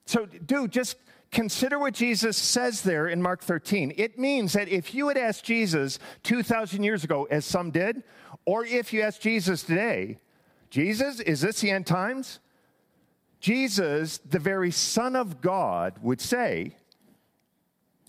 So, 0.07 0.27
dude, 0.27 0.71
just 0.71 0.99
consider 1.33 1.81
what 1.81 1.95
Jesus 1.95 2.37
says 2.37 2.83
there 2.83 3.09
in 3.09 3.21
Mark 3.21 3.43
13. 3.43 3.93
It 3.97 4.21
means 4.21 4.53
that 4.53 4.69
if 4.69 4.95
you 4.95 5.09
had 5.09 5.17
asked 5.17 5.45
Jesus 5.45 5.99
2,000 6.23 6.85
years 6.85 7.03
ago, 7.03 7.25
as 7.29 7.45
some 7.45 7.73
did, 7.73 8.05
or 8.45 8.65
if 8.65 8.93
you 8.93 9.03
ask 9.03 9.21
Jesus 9.21 9.65
today, 9.65 10.19
Jesus, 10.71 11.21
is 11.21 11.41
this 11.41 11.61
the 11.61 11.71
end 11.71 11.87
times? 11.87 12.39
Jesus, 13.41 14.19
the 14.19 14.39
very 14.39 14.71
Son 14.71 15.17
of 15.17 15.41
God, 15.41 15.99
would 16.03 16.21
say, 16.21 16.77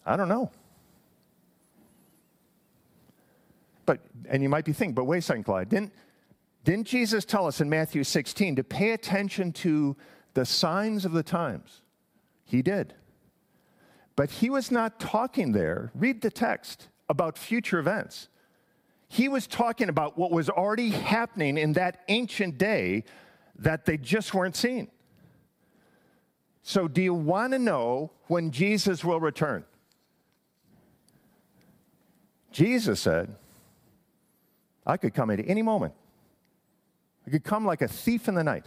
I 0.05 0.15
don't 0.15 0.29
know. 0.29 0.51
But, 3.85 3.99
and 4.29 4.43
you 4.43 4.49
might 4.49 4.65
be 4.65 4.73
thinking, 4.73 4.93
but 4.93 5.05
wait 5.05 5.19
a 5.19 5.21
second, 5.21 5.43
Clyde, 5.43 5.69
didn't, 5.69 5.93
didn't 6.63 6.85
Jesus 6.85 7.25
tell 7.25 7.47
us 7.47 7.61
in 7.61 7.69
Matthew 7.69 8.03
16 8.03 8.57
to 8.57 8.63
pay 8.63 8.91
attention 8.91 9.51
to 9.53 9.95
the 10.33 10.45
signs 10.45 11.05
of 11.05 11.13
the 11.13 11.23
times? 11.23 11.81
He 12.43 12.61
did. 12.61 12.93
But 14.15 14.29
he 14.29 14.49
was 14.49 14.69
not 14.69 14.99
talking 14.99 15.53
there, 15.53 15.91
read 15.95 16.21
the 16.21 16.29
text, 16.29 16.89
about 17.09 17.37
future 17.37 17.79
events. 17.79 18.27
He 19.11 19.27
was 19.27 19.45
talking 19.45 19.89
about 19.89 20.17
what 20.17 20.31
was 20.31 20.49
already 20.49 20.89
happening 20.89 21.57
in 21.57 21.73
that 21.73 21.99
ancient 22.07 22.57
day 22.57 23.03
that 23.59 23.83
they 23.83 23.97
just 23.97 24.33
weren't 24.33 24.55
seeing. 24.55 24.89
So, 26.63 26.87
do 26.87 27.01
you 27.01 27.13
want 27.13 27.51
to 27.51 27.59
know 27.59 28.11
when 28.27 28.51
Jesus 28.51 29.03
will 29.03 29.19
return? 29.19 29.65
Jesus 32.53 33.01
said, 33.01 33.35
I 34.87 34.95
could 34.95 35.13
come 35.13 35.29
at 35.29 35.45
any 35.45 35.61
moment. 35.61 35.93
I 37.27 37.31
could 37.31 37.43
come 37.43 37.65
like 37.65 37.81
a 37.81 37.89
thief 37.89 38.29
in 38.29 38.35
the 38.35 38.45
night. 38.45 38.65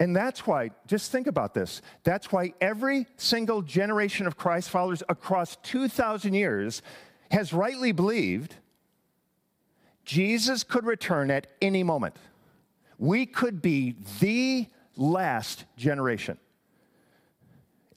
And 0.00 0.16
that's 0.16 0.48
why, 0.48 0.70
just 0.88 1.12
think 1.12 1.28
about 1.28 1.54
this. 1.54 1.80
That's 2.02 2.32
why 2.32 2.54
every 2.60 3.06
single 3.18 3.62
generation 3.62 4.26
of 4.26 4.36
Christ 4.36 4.68
followers 4.68 5.04
across 5.08 5.54
2,000 5.62 6.34
years 6.34 6.82
has 7.30 7.52
rightly 7.52 7.92
believed 7.92 8.54
Jesus 10.04 10.64
could 10.64 10.86
return 10.86 11.30
at 11.30 11.46
any 11.60 11.82
moment. 11.82 12.16
We 12.98 13.26
could 13.26 13.60
be 13.60 13.96
the 14.20 14.66
last 14.96 15.64
generation. 15.76 16.38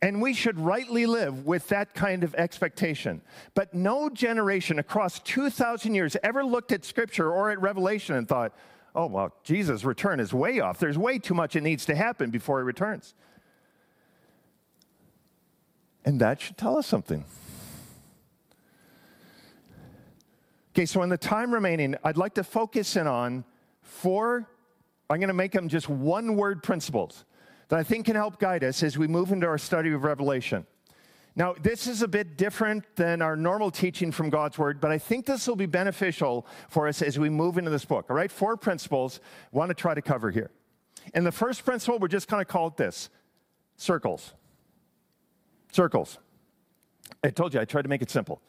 And 0.01 0.21
we 0.21 0.33
should 0.33 0.59
rightly 0.59 1.05
live 1.05 1.45
with 1.45 1.67
that 1.69 1.93
kind 1.93 2.23
of 2.23 2.33
expectation. 2.35 3.21
But 3.53 3.73
no 3.73 4.09
generation 4.09 4.79
across 4.79 5.19
2,000 5.19 5.93
years 5.93 6.17
ever 6.23 6.43
looked 6.43 6.71
at 6.71 6.83
Scripture 6.83 7.31
or 7.31 7.51
at 7.51 7.61
Revelation 7.61 8.15
and 8.15 8.27
thought, 8.27 8.53
oh, 8.95 9.05
well, 9.05 9.33
Jesus' 9.43 9.83
return 9.83 10.19
is 10.19 10.33
way 10.33 10.59
off. 10.59 10.79
There's 10.79 10.97
way 10.97 11.19
too 11.19 11.35
much 11.35 11.53
that 11.53 11.61
needs 11.61 11.85
to 11.85 11.95
happen 11.95 12.31
before 12.31 12.59
he 12.59 12.63
returns. 12.63 13.13
And 16.03 16.19
that 16.19 16.41
should 16.41 16.57
tell 16.57 16.77
us 16.77 16.87
something. 16.87 17.23
Okay, 20.73 20.86
so 20.86 21.01
in 21.01 21.10
the 21.10 21.17
time 21.17 21.53
remaining, 21.53 21.95
I'd 22.03 22.17
like 22.17 22.34
to 22.36 22.43
focus 22.43 22.95
in 22.95 23.05
on 23.05 23.43
four, 23.81 24.47
I'm 25.10 25.19
going 25.19 25.27
to 25.27 25.34
make 25.34 25.51
them 25.51 25.67
just 25.67 25.89
one 25.89 26.38
word 26.38 26.63
principles 26.63 27.25
that 27.67 27.77
I 27.77 27.84
think 27.84 28.05
can 28.05 28.15
help 28.15 28.39
guide 28.39 28.63
us 28.63 28.81
as 28.81 28.97
we 28.97 29.07
move 29.07 29.31
into 29.31 29.47
our 29.47 29.57
study 29.57 29.91
of 29.91 30.03
Revelation. 30.03 30.65
Now, 31.36 31.55
this 31.62 31.88
is 31.88 32.01
a 32.01 32.07
bit 32.07 32.38
different 32.38 32.86
than 32.95 33.21
our 33.21 33.36
normal 33.36 33.71
teaching 33.71 34.12
from 34.12 34.29
God's 34.29 34.57
Word, 34.57 34.81
but 34.81 34.91
I 34.91 34.97
think 34.97 35.25
this 35.25 35.47
will 35.47 35.55
be 35.55 35.65
beneficial 35.65 36.45
for 36.69 36.88
us 36.88 37.01
as 37.01 37.17
we 37.17 37.29
move 37.29 37.57
into 37.57 37.71
this 37.71 37.86
book. 37.86 38.07
All 38.10 38.15
right, 38.15 38.31
four 38.31 38.57
principles 38.57 39.21
I 39.53 39.57
want 39.57 39.69
to 39.69 39.73
try 39.73 39.93
to 39.93 40.01
cover 40.01 40.31
here. 40.31 40.51
And 41.13 41.25
the 41.25 41.31
first 41.31 41.63
principle, 41.63 41.99
we're 41.99 42.10
just 42.10 42.27
going 42.27 42.41
to 42.41 42.45
call 42.45 42.67
it 42.67 42.77
this 42.77 43.10
circles. 43.77 44.34
Circles. 45.71 46.17
I 47.23 47.29
told 47.29 47.53
you 47.53 47.62
I 47.62 47.65
tried 47.65 47.84
to 47.84 47.89
make 47.89 48.01
it 48.01 48.10
simple. 48.10 48.41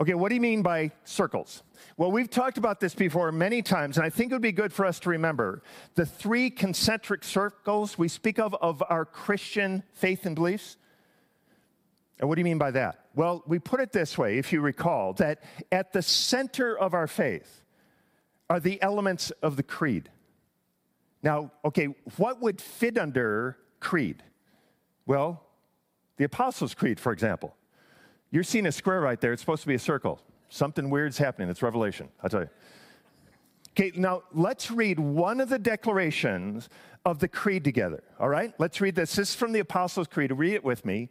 Okay, 0.00 0.14
what 0.14 0.30
do 0.30 0.34
you 0.34 0.40
mean 0.40 0.62
by 0.62 0.92
circles? 1.04 1.62
Well, 1.98 2.10
we've 2.10 2.30
talked 2.30 2.56
about 2.56 2.80
this 2.80 2.94
before 2.94 3.30
many 3.32 3.60
times, 3.60 3.98
and 3.98 4.06
I 4.06 4.08
think 4.08 4.32
it 4.32 4.34
would 4.34 4.40
be 4.40 4.50
good 4.50 4.72
for 4.72 4.86
us 4.86 4.98
to 5.00 5.10
remember 5.10 5.62
the 5.94 6.06
three 6.06 6.48
concentric 6.48 7.22
circles 7.22 7.98
we 7.98 8.08
speak 8.08 8.38
of 8.38 8.54
of 8.54 8.82
our 8.88 9.04
Christian 9.04 9.82
faith 9.92 10.24
and 10.24 10.34
beliefs. 10.34 10.78
And 12.18 12.28
what 12.30 12.36
do 12.36 12.40
you 12.40 12.44
mean 12.46 12.56
by 12.56 12.70
that? 12.70 13.08
Well, 13.14 13.42
we 13.46 13.58
put 13.58 13.80
it 13.80 13.92
this 13.92 14.16
way, 14.16 14.38
if 14.38 14.54
you 14.54 14.62
recall, 14.62 15.12
that 15.14 15.42
at 15.70 15.92
the 15.92 16.00
center 16.00 16.78
of 16.78 16.94
our 16.94 17.06
faith 17.06 17.62
are 18.48 18.60
the 18.60 18.80
elements 18.80 19.30
of 19.42 19.56
the 19.56 19.62
creed. 19.62 20.08
Now, 21.22 21.52
okay, 21.62 21.88
what 22.16 22.40
would 22.40 22.62
fit 22.62 22.96
under 22.96 23.58
creed? 23.80 24.22
Well, 25.04 25.44
the 26.16 26.24
Apostles' 26.24 26.74
Creed, 26.74 26.98
for 26.98 27.12
example. 27.12 27.54
You're 28.30 28.44
seeing 28.44 28.66
a 28.66 28.72
square 28.72 29.00
right 29.00 29.20
there. 29.20 29.32
It's 29.32 29.42
supposed 29.42 29.62
to 29.62 29.68
be 29.68 29.74
a 29.74 29.78
circle. 29.78 30.20
Something 30.48 30.90
weird's 30.90 31.18
happening. 31.18 31.48
It's 31.48 31.62
Revelation, 31.62 32.08
I'll 32.22 32.30
tell 32.30 32.42
you. 32.42 32.50
Okay, 33.70 33.92
now 33.96 34.22
let's 34.32 34.70
read 34.70 34.98
one 34.98 35.40
of 35.40 35.48
the 35.48 35.58
declarations 35.58 36.68
of 37.04 37.18
the 37.18 37.28
creed 37.28 37.64
together. 37.64 38.02
All 38.18 38.28
right? 38.28 38.52
Let's 38.58 38.80
read 38.80 38.94
this. 38.94 39.14
This 39.14 39.30
is 39.30 39.34
from 39.34 39.52
the 39.52 39.60
Apostles' 39.60 40.08
Creed. 40.08 40.32
Read 40.32 40.54
it 40.54 40.64
with 40.64 40.84
me. 40.84 41.08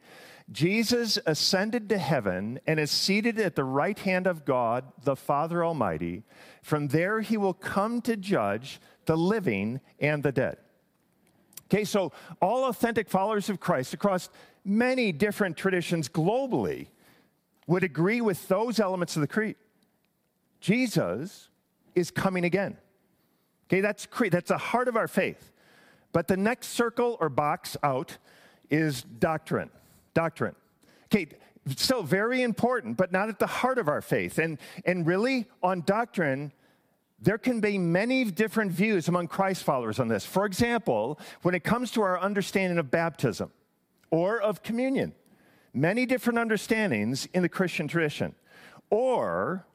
Jesus 0.51 1.17
ascended 1.25 1.89
to 1.89 1.97
heaven 1.97 2.59
and 2.67 2.79
is 2.79 2.91
seated 2.91 3.39
at 3.39 3.55
the 3.55 3.63
right 3.63 3.97
hand 3.97 4.27
of 4.27 4.45
God, 4.45 4.83
the 5.03 5.15
Father 5.15 5.63
Almighty. 5.63 6.23
From 6.61 6.87
there, 6.87 7.21
he 7.21 7.37
will 7.37 7.53
come 7.53 8.01
to 8.01 8.17
judge 8.17 8.79
the 9.05 9.15
living 9.15 9.79
and 9.99 10.23
the 10.23 10.31
dead. 10.31 10.57
Okay, 11.71 11.83
so 11.83 12.11
all 12.41 12.65
authentic 12.65 13.09
followers 13.09 13.49
of 13.49 13.59
Christ 13.59 13.93
across 13.93 14.29
many 14.65 15.11
different 15.11 15.55
traditions 15.55 16.09
globally 16.09 16.87
would 17.69 17.83
agree 17.83 18.19
with 18.19 18.47
those 18.47 18.79
elements 18.79 19.15
of 19.15 19.21
the 19.21 19.27
creed. 19.27 19.55
Jesus 20.59 21.49
is 21.93 22.09
coming 22.09 22.43
again. 22.43 22.75
Okay, 23.67 23.79
that's 23.79 24.07
creed. 24.07 24.31
That's 24.31 24.49
the 24.49 24.57
heart 24.57 24.87
of 24.87 24.95
our 24.95 25.07
faith. 25.07 25.51
But 26.11 26.27
the 26.27 26.35
next 26.35 26.69
circle 26.69 27.15
or 27.21 27.29
box 27.29 27.77
out 27.83 28.17
is 28.71 29.03
doctrine. 29.03 29.69
Doctrine. 30.15 30.55
Okay, 31.05 31.27
still 31.75 32.01
very 32.01 32.41
important, 32.41 32.97
but 32.97 33.11
not 33.11 33.29
at 33.29 33.37
the 33.37 33.45
heart 33.45 33.77
of 33.77 33.87
our 33.87 34.01
faith. 34.01 34.39
And, 34.39 34.57
and 34.83 35.05
really, 35.05 35.45
on 35.61 35.81
doctrine, 35.81 36.51
there 37.21 37.37
can 37.37 37.59
be 37.59 37.77
many 37.77 38.25
different 38.25 38.71
views 38.71 39.07
among 39.07 39.27
Christ 39.27 39.63
followers 39.63 39.99
on 39.99 40.07
this. 40.07 40.25
For 40.25 40.47
example, 40.47 41.19
when 41.43 41.53
it 41.53 41.63
comes 41.63 41.91
to 41.91 42.01
our 42.01 42.19
understanding 42.19 42.79
of 42.79 42.89
baptism 42.89 43.51
or 44.09 44.41
of 44.41 44.63
communion, 44.63 45.13
many 45.73 46.05
different 46.05 46.39
understandings 46.39 47.27
in 47.33 47.41
the 47.41 47.49
Christian 47.49 47.87
tradition, 47.87 48.35
or 48.89 49.65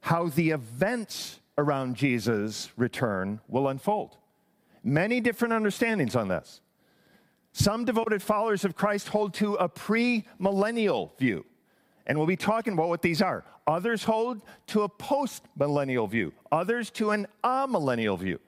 how 0.00 0.28
the 0.28 0.50
events 0.50 1.40
around 1.58 1.96
Jesus' 1.96 2.70
return 2.76 3.40
will 3.48 3.68
unfold. 3.68 4.16
Many 4.82 5.20
different 5.20 5.52
understandings 5.52 6.16
on 6.16 6.28
this. 6.28 6.60
Some 7.52 7.84
devoted 7.84 8.22
followers 8.22 8.64
of 8.64 8.74
Christ 8.76 9.08
hold 9.08 9.34
to 9.34 9.54
a 9.54 9.68
pre-millennial 9.68 11.12
view, 11.18 11.44
and 12.06 12.16
we'll 12.16 12.26
be 12.26 12.36
talking 12.36 12.72
about 12.72 12.88
what 12.88 13.02
these 13.02 13.20
are. 13.20 13.44
Others 13.66 14.04
hold 14.04 14.42
to 14.68 14.82
a 14.82 14.88
post-millennial 14.88 16.06
view, 16.06 16.32
others 16.50 16.90
to 16.92 17.10
an 17.10 17.26
amillennial 17.44 18.18
view. 18.18 18.38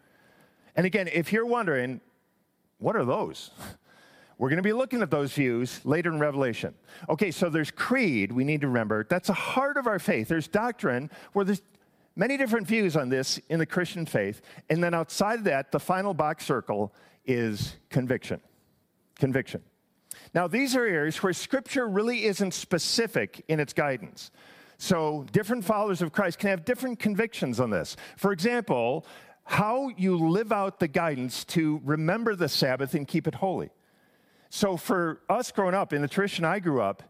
And 0.75 0.87
again, 0.87 1.09
if 1.13 1.33
you're 1.33 1.47
wondering, 1.47 2.01
what 2.79 2.97
are 2.97 3.05
those? 3.05 3.51
We're 4.43 4.49
going 4.49 4.57
to 4.57 4.65
be 4.65 4.73
looking 4.73 5.03
at 5.03 5.11
those 5.13 5.33
views 5.35 5.81
later 5.85 6.11
in 6.11 6.19
Revelation. 6.19 6.75
Okay, 7.09 7.31
so 7.31 7.49
there's 7.49 7.71
creed, 7.71 8.33
we 8.33 8.43
need 8.43 8.63
to 8.63 8.67
remember. 8.67 9.07
That's 9.09 9.29
the 9.29 9.35
heart 9.35 9.77
of 9.77 9.87
our 9.87 10.01
faith. 10.01 10.27
There's 10.27 10.49
doctrine, 10.49 11.13
where 11.33 11.45
there's 11.45 11.63
many 12.17 12.37
different 12.37 12.67
views 12.67 12.97
on 12.97 13.09
this 13.09 13.39
in 13.51 13.61
the 13.61 13.67
Christian 13.67 14.05
faith. 14.05 14.43
And 14.69 14.83
then 14.83 14.95
outside 14.95 15.39
of 15.39 15.45
that, 15.45 15.71
the 15.71 15.79
final 15.79 16.13
box 16.13 16.45
circle 16.45 16.93
is 17.25 17.77
conviction. 17.89 18.41
Conviction. 19.15 19.63
Now, 20.35 20.49
these 20.49 20.75
are 20.75 20.85
areas 20.85 21.23
where 21.23 21.33
Scripture 21.33 21.87
really 21.87 22.25
isn't 22.25 22.53
specific 22.53 23.45
in 23.47 23.61
its 23.61 23.73
guidance. 23.73 24.33
So, 24.77 25.25
different 25.31 25.65
followers 25.65 26.03
of 26.03 26.11
Christ 26.11 26.41
can 26.41 26.51
have 26.51 26.65
different 26.65 26.99
convictions 26.99 27.61
on 27.61 27.71
this. 27.71 27.95
For 28.17 28.33
example, 28.33 29.07
how 29.45 29.91
you 29.97 30.17
live 30.17 30.51
out 30.51 30.81
the 30.81 30.89
guidance 30.89 31.45
to 31.45 31.81
remember 31.85 32.35
the 32.35 32.49
Sabbath 32.49 32.95
and 32.95 33.07
keep 33.07 33.29
it 33.29 33.37
holy. 33.37 33.71
So, 34.55 34.77
for 34.77 35.23
us 35.31 35.51
growing 35.51 35.75
up, 35.75 35.95
in 35.95 36.03
the 36.03 36.09
tradition 36.09 36.45
I 36.45 36.59
grew 36.59 36.83
up, 36.83 37.03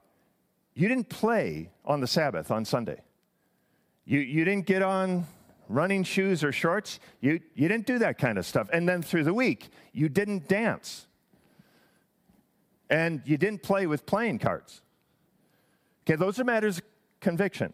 you 0.75 0.87
didn't 0.87 1.09
play 1.09 1.71
on 1.85 1.99
the 1.99 2.07
Sabbath 2.07 2.53
on 2.53 2.65
Sunday. 2.65 3.01
You, 4.05 4.21
you 4.21 4.45
didn't 4.45 4.65
get 4.65 4.81
on 4.81 5.27
running 5.69 6.05
shoes 6.05 6.45
or 6.45 6.53
shorts. 6.53 7.01
You, 7.21 7.41
you 7.57 7.67
didn't 7.67 7.87
do 7.87 7.99
that 7.99 8.17
kind 8.17 8.39
of 8.39 8.47
stuff. 8.47 8.69
And 8.73 8.89
then 8.89 9.03
through 9.03 9.25
the 9.25 9.35
week, 9.35 9.71
you 9.93 10.09
didn't 10.09 10.47
dance. 10.47 11.09
And 12.89 13.21
you 13.25 13.37
didn't 13.37 13.65
play 13.65 13.89
with 13.89 14.07
playing 14.07 14.39
cards. 14.39 14.81
Okay, 16.07 16.15
those 16.15 16.39
are 16.39 16.45
matters 16.45 16.79
of 16.79 16.85
conviction. 17.19 17.73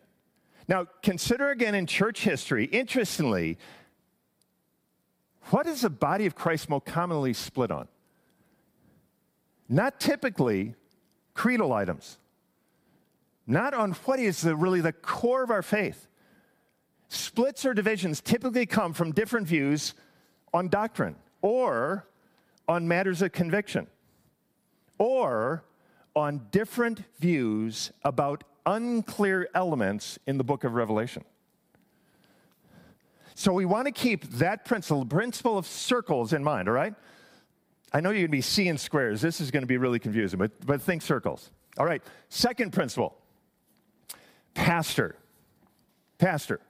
Now, 0.66 0.86
consider 1.02 1.50
again 1.50 1.74
in 1.74 1.86
church 1.86 2.20
history, 2.20 2.64
interestingly, 2.64 3.58
what 5.50 5.66
is 5.66 5.82
the 5.82 5.90
body 5.90 6.24
of 6.24 6.34
Christ 6.34 6.70
most 6.70 6.86
commonly 6.86 7.34
split 7.34 7.70
on? 7.70 7.86
Not 9.68 10.00
typically 10.00 10.74
creedal 11.34 11.72
items, 11.72 12.18
not 13.46 13.74
on 13.74 13.92
what 13.92 14.18
is 14.18 14.40
the, 14.40 14.56
really 14.56 14.80
the 14.80 14.92
core 14.92 15.42
of 15.42 15.50
our 15.50 15.62
faith. 15.62 16.08
Splits 17.08 17.64
or 17.64 17.74
divisions 17.74 18.20
typically 18.20 18.66
come 18.66 18.92
from 18.92 19.12
different 19.12 19.46
views 19.46 19.94
on 20.52 20.68
doctrine 20.68 21.16
or 21.42 22.06
on 22.66 22.86
matters 22.86 23.22
of 23.22 23.32
conviction 23.32 23.86
or 24.98 25.64
on 26.14 26.46
different 26.50 27.04
views 27.18 27.92
about 28.04 28.44
unclear 28.66 29.48
elements 29.54 30.18
in 30.26 30.36
the 30.36 30.44
book 30.44 30.64
of 30.64 30.74
Revelation. 30.74 31.24
So 33.34 33.52
we 33.52 33.64
want 33.64 33.86
to 33.86 33.92
keep 33.92 34.24
that 34.32 34.64
principle, 34.64 35.04
the 35.04 35.14
principle 35.14 35.56
of 35.56 35.66
circles 35.66 36.32
in 36.32 36.42
mind, 36.42 36.68
all 36.68 36.74
right? 36.74 36.94
I 37.92 38.00
know 38.00 38.10
you're 38.10 38.20
going 38.20 38.26
to 38.26 38.32
be 38.32 38.40
seeing 38.40 38.78
squares. 38.78 39.20
This 39.20 39.40
is 39.40 39.50
going 39.50 39.62
to 39.62 39.68
be 39.68 39.76
really 39.76 39.98
confusing, 39.98 40.38
but, 40.38 40.50
but 40.66 40.82
think 40.82 41.02
circles. 41.02 41.50
All 41.78 41.86
right, 41.86 42.02
second 42.28 42.72
principle 42.72 43.16
pastor. 44.54 45.16
Pastor. 46.18 46.60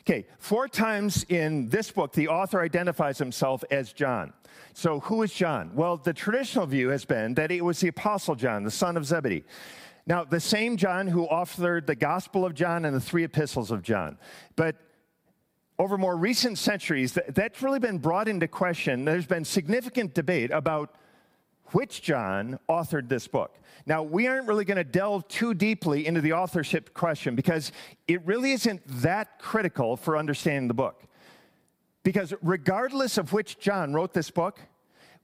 Okay, 0.00 0.26
four 0.38 0.68
times 0.68 1.24
in 1.30 1.70
this 1.70 1.90
book, 1.90 2.12
the 2.12 2.28
author 2.28 2.60
identifies 2.60 3.16
himself 3.16 3.64
as 3.70 3.92
John. 3.94 4.34
So, 4.74 5.00
who 5.00 5.22
is 5.22 5.32
John? 5.32 5.70
Well, 5.74 5.96
the 5.96 6.12
traditional 6.12 6.66
view 6.66 6.90
has 6.90 7.06
been 7.06 7.34
that 7.34 7.50
it 7.50 7.64
was 7.64 7.80
the 7.80 7.88
Apostle 7.88 8.34
John, 8.34 8.64
the 8.64 8.70
son 8.70 8.98
of 8.98 9.06
Zebedee. 9.06 9.44
Now, 10.06 10.24
the 10.24 10.40
same 10.40 10.76
John 10.76 11.06
who 11.06 11.26
authored 11.28 11.86
the 11.86 11.94
Gospel 11.94 12.44
of 12.44 12.54
John 12.54 12.84
and 12.84 12.94
the 12.94 13.00
three 13.00 13.24
epistles 13.24 13.70
of 13.70 13.82
John. 13.82 14.18
But 14.56 14.76
over 15.78 15.98
more 15.98 16.16
recent 16.16 16.58
centuries, 16.58 17.18
that's 17.28 17.62
really 17.62 17.80
been 17.80 17.98
brought 17.98 18.28
into 18.28 18.46
question. 18.46 19.04
There's 19.04 19.26
been 19.26 19.44
significant 19.44 20.14
debate 20.14 20.50
about 20.50 20.94
which 21.72 22.02
John 22.02 22.58
authored 22.68 23.08
this 23.08 23.26
book. 23.26 23.58
Now, 23.86 24.02
we 24.02 24.26
aren't 24.28 24.46
really 24.46 24.64
going 24.64 24.76
to 24.76 24.84
delve 24.84 25.26
too 25.28 25.52
deeply 25.52 26.06
into 26.06 26.20
the 26.20 26.32
authorship 26.32 26.94
question 26.94 27.34
because 27.34 27.72
it 28.06 28.24
really 28.24 28.52
isn't 28.52 28.82
that 29.02 29.38
critical 29.38 29.96
for 29.96 30.16
understanding 30.16 30.68
the 30.68 30.74
book. 30.74 31.02
Because 32.02 32.32
regardless 32.42 33.18
of 33.18 33.32
which 33.32 33.58
John 33.58 33.92
wrote 33.92 34.12
this 34.12 34.30
book, 34.30 34.60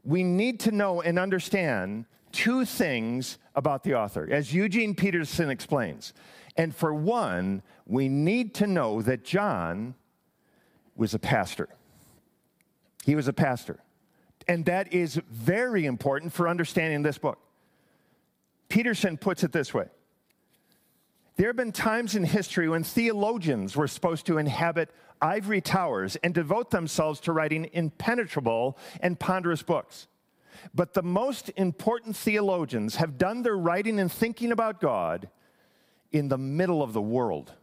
we 0.03 0.25
need 0.25 0.59
to 0.61 0.73
know 0.73 1.03
and 1.03 1.19
understand 1.19 2.07
two 2.33 2.65
things 2.65 3.39
about 3.55 3.85
the 3.85 3.95
author, 3.95 4.29
as 4.31 4.53
Eugene 4.53 4.95
Peterson 4.95 5.51
explains. 5.51 6.13
And 6.57 6.75
for 6.75 6.95
one, 6.95 7.63
we 7.87 8.09
need 8.09 8.55
to 8.57 8.67
know 8.67 9.03
that 9.03 9.25
John 9.25 9.95
was 11.01 11.15
a 11.15 11.19
pastor. 11.19 11.67
He 13.07 13.15
was 13.15 13.27
a 13.27 13.33
pastor. 13.33 13.81
And 14.47 14.67
that 14.67 14.93
is 14.93 15.19
very 15.31 15.87
important 15.87 16.33
for 16.33 16.47
understanding 16.47 17.03
this 17.03 17.17
book. 17.17 17.39
Peterson 18.69 19.17
puts 19.17 19.43
it 19.43 19.51
this 19.51 19.73
way 19.73 19.87
There 21.37 21.47
have 21.47 21.57
been 21.57 21.73
times 21.73 22.15
in 22.15 22.25
history 22.25 22.69
when 22.69 22.85
theologians 22.85 23.77
were 23.77 23.89
supposed 23.89 24.27
to 24.27 24.37
inhabit 24.37 24.91
ivory 25.23 25.63
towers 25.63 26.17
and 26.17 26.35
devote 26.35 26.71
themselves 26.71 27.19
to 27.21 27.33
writing 27.33 27.71
impenetrable 27.73 28.77
and 29.01 29.19
ponderous 29.19 29.63
books. 29.63 30.07
But 30.75 30.93
the 30.93 31.03
most 31.03 31.51
important 31.57 32.15
theologians 32.15 32.97
have 32.97 33.17
done 33.17 33.43
their 33.43 33.57
writing 33.57 33.99
and 33.99 34.13
thinking 34.13 34.53
about 34.53 34.83
God 34.83 35.31
in 36.13 36.29
the 36.29 36.37
middle 36.37 36.83
of 36.83 36.93
the 36.93 37.01
world 37.01 37.55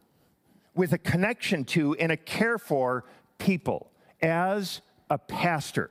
with 0.74 0.92
a 0.92 0.98
connection 0.98 1.64
to 1.64 1.94
and 1.96 2.10
a 2.10 2.16
care 2.16 2.58
for 2.58 3.04
people 3.38 3.90
as 4.20 4.80
a 5.10 5.18
pastor 5.18 5.90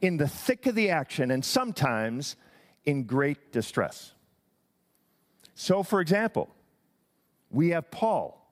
in 0.00 0.16
the 0.16 0.28
thick 0.28 0.66
of 0.66 0.74
the 0.74 0.90
action 0.90 1.30
and 1.30 1.44
sometimes 1.44 2.36
in 2.84 3.04
great 3.04 3.52
distress. 3.52 4.12
So, 5.54 5.82
for 5.82 6.00
example, 6.00 6.48
we 7.50 7.70
have 7.70 7.90
Paul, 7.90 8.46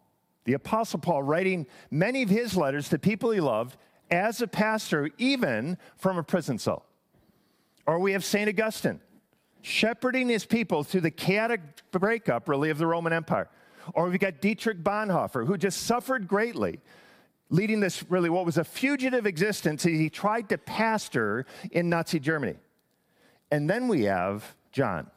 the 0.45 0.55
Apostle 0.55 0.99
Paul, 0.99 1.23
writing 1.23 1.67
many 1.91 2.23
of 2.23 2.29
his 2.29 2.57
letters 2.57 2.89
to 2.91 2.99
people 2.99 3.31
he 3.31 3.41
loved 3.41 3.77
as 4.11 4.41
a 4.41 4.47
pastor, 4.47 5.11
even 5.19 5.79
from 5.97 6.19
a 6.19 6.23
prison 6.23 6.59
cell. 6.59 6.85
Or 7.87 7.99
we 7.99 8.13
have 8.13 8.25
St. 8.25 8.49
Augustine, 8.49 9.01
shepherding 9.63 10.29
his 10.29 10.47
people 10.47 10.83
through 10.83 11.03
the 11.03 11.11
chaotic 11.11 11.61
breakup, 11.91 12.49
really, 12.49 12.71
of 12.71 12.79
the 12.79 12.87
Roman 12.87 13.13
Empire. 13.13 13.49
Or 13.93 14.09
we've 14.09 14.19
got 14.19 14.41
Dietrich 14.41 14.83
Bonhoeffer, 14.83 15.47
who 15.47 15.59
just 15.59 15.83
suffered 15.83 16.27
greatly, 16.27 16.81
leading 17.51 17.81
this 17.81 18.05
really 18.11 18.31
what 18.31 18.47
was 18.47 18.59
a 18.59 18.65
fugitive 18.65 19.27
existence 19.27 19.83
he 19.83 20.11
tried 20.11 20.49
to 20.49 20.59
pastor 20.59 21.47
in 21.71 21.89
Nazi 21.89 22.19
Germany. 22.19 22.57
And 23.51 23.69
then 23.69 23.89
we 23.89 24.05
have 24.05 24.57
John, 24.73 25.09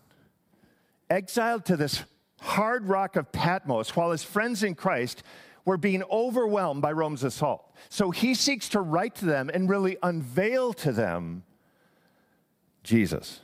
exiled 1.09 1.65
to 1.65 1.77
this 1.77 2.03
hard 2.41 2.87
rock 2.87 3.15
of 3.15 3.31
Patmos 3.31 3.95
while 3.95 4.11
his 4.11 4.23
friends 4.23 4.63
in 4.63 4.75
Christ 4.75 5.23
were 5.65 5.77
being 5.77 6.03
overwhelmed 6.11 6.81
by 6.81 6.91
Rome's 6.91 7.23
assault. 7.23 7.75
So 7.89 8.11
he 8.11 8.35
seeks 8.35 8.69
to 8.69 8.81
write 8.81 9.15
to 9.15 9.25
them 9.25 9.49
and 9.53 9.69
really 9.69 9.97
unveil 10.03 10.73
to 10.73 10.91
them 10.91 11.43
Jesus. 12.83 13.41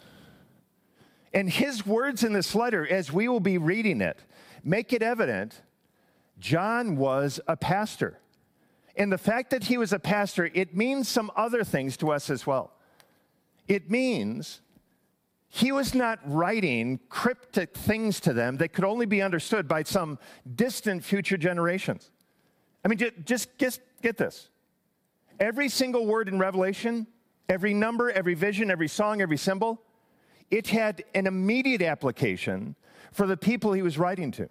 And 1.33 1.49
his 1.49 1.85
words 1.85 2.23
in 2.23 2.33
this 2.33 2.53
letter, 2.53 2.87
as 2.87 3.11
we 3.11 3.27
will 3.27 3.39
be 3.39 3.57
reading 3.57 3.99
it, 4.01 4.19
make 4.63 4.93
it 4.93 5.01
evident 5.01 5.61
John 6.39 6.95
was 6.95 7.39
a 7.47 7.57
pastor. 7.57 8.19
And 8.95 9.11
the 9.11 9.17
fact 9.17 9.49
that 9.51 9.65
he 9.65 9.77
was 9.77 9.91
a 9.91 9.99
pastor, 9.99 10.49
it 10.53 10.75
means 10.75 11.09
some 11.09 11.31
other 11.35 11.63
things 11.63 11.97
to 11.97 12.11
us 12.11 12.29
as 12.29 12.45
well. 12.45 12.73
It 13.67 13.89
means 13.89 14.61
he 15.49 15.71
was 15.71 15.95
not 15.95 16.19
writing 16.25 16.99
cryptic 17.09 17.75
things 17.75 18.19
to 18.21 18.33
them 18.33 18.57
that 18.57 18.73
could 18.73 18.83
only 18.83 19.05
be 19.05 19.21
understood 19.21 19.67
by 19.67 19.83
some 19.83 20.19
distant 20.55 21.03
future 21.03 21.37
generations. 21.37 22.11
I 22.83 22.87
mean, 22.87 22.99
just, 23.25 23.55
just 23.57 23.81
get 24.01 24.17
this. 24.17 24.49
Every 25.39 25.69
single 25.69 26.05
word 26.05 26.27
in 26.27 26.37
Revelation, 26.37 27.07
every 27.49 27.73
number, 27.73 28.11
every 28.11 28.33
vision, 28.33 28.69
every 28.69 28.87
song, 28.87 29.21
every 29.21 29.37
symbol, 29.37 29.81
it 30.51 30.67
had 30.67 31.03
an 31.15 31.25
immediate 31.25 31.81
application 31.81 32.75
for 33.11 33.25
the 33.25 33.37
people 33.37 33.73
he 33.73 33.81
was 33.81 33.97
writing 33.97 34.31
to. 34.31 34.49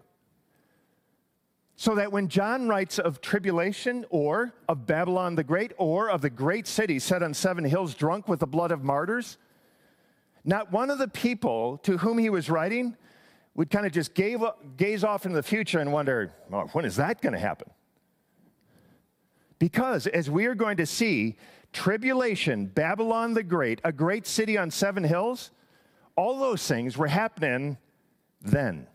So 1.77 1.95
that 1.95 2.13
when 2.13 2.29
John 2.29 2.69
writes 2.69 2.99
of 2.99 3.21
tribulation 3.21 4.05
or 4.11 4.55
of 4.69 4.87
Babylon 4.87 5.35
the 5.35 5.45
Great 5.45 5.73
or 5.79 6.11
of 6.11 6.21
the 6.21 6.31
great 6.31 6.67
city 6.67 6.99
set 6.99 7.23
on 7.23 7.35
seven 7.35 7.65
hills 7.65 7.95
drunk 7.95 8.29
with 8.29 8.41
the 8.41 8.47
blood 8.47 8.71
of 8.71 8.85
martyrs, 8.85 9.39
not 10.45 10.71
one 10.71 10.91
of 10.91 10.99
the 10.99 11.09
people 11.09 11.79
to 11.79 11.99
whom 11.99 12.19
he 12.19 12.31
was 12.31 12.51
writing 12.51 12.97
would 13.55 13.71
kind 13.71 13.87
of 13.87 13.93
just 13.93 14.15
gave, 14.15 14.43
gaze 14.77 15.05
off 15.05 15.25
into 15.25 15.37
the 15.37 15.43
future 15.43 15.79
and 15.79 15.93
wonder, 15.93 16.33
well, 16.51 16.69
when 16.73 16.85
is 16.85 16.97
that 16.97 17.21
going 17.21 17.33
to 17.33 17.39
happen? 17.39 17.71
Because 19.59 20.07
as 20.07 20.31
we 20.31 20.47
are 20.47 20.55
going 20.55 20.79
to 20.79 20.87
see, 20.87 21.37
tribulation, 21.73 22.67
Babylon 22.67 23.35
the 23.35 23.43
Great, 23.43 23.81
a 23.85 23.93
great 23.93 24.27
city 24.27 24.59
on 24.59 24.71
seven 24.71 25.05
hills, 25.05 25.51
all 26.17 26.39
those 26.39 26.67
things 26.67 26.97
were 26.97 27.07
happening 27.07 27.79
then. 28.41 28.87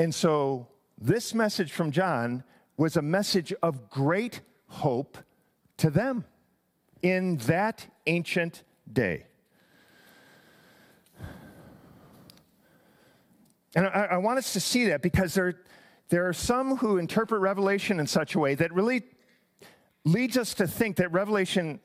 And 0.00 0.14
so 0.14 0.66
this 0.98 1.34
message 1.34 1.72
from 1.72 1.90
John 1.90 2.42
was 2.78 2.96
a 2.96 3.02
message 3.02 3.52
of 3.62 3.90
great 3.90 4.40
hope 4.66 5.18
to 5.76 5.90
them 5.90 6.24
in 7.02 7.36
that 7.36 7.86
ancient 8.06 8.64
day. 8.90 9.26
And 13.74 13.88
I, 13.88 14.08
I, 14.12 14.16
want 14.16 14.38
us 14.38 14.54
to 14.54 14.60
see 14.60 14.86
that 14.86 15.02
because 15.02 15.34
there, 15.34 15.60
there 16.08 16.26
are 16.26 16.32
some 16.32 16.78
who 16.78 16.96
interpret 16.96 17.42
Revelation 17.42 18.00
in 18.00 18.06
such 18.06 18.34
a 18.34 18.38
way 18.38 18.54
that 18.54 18.72
really 18.72 19.02
leads 20.06 20.38
us 20.38 20.54
to 20.54 20.66
think 20.66 20.96
that 20.96 21.12
Revelation 21.12 21.78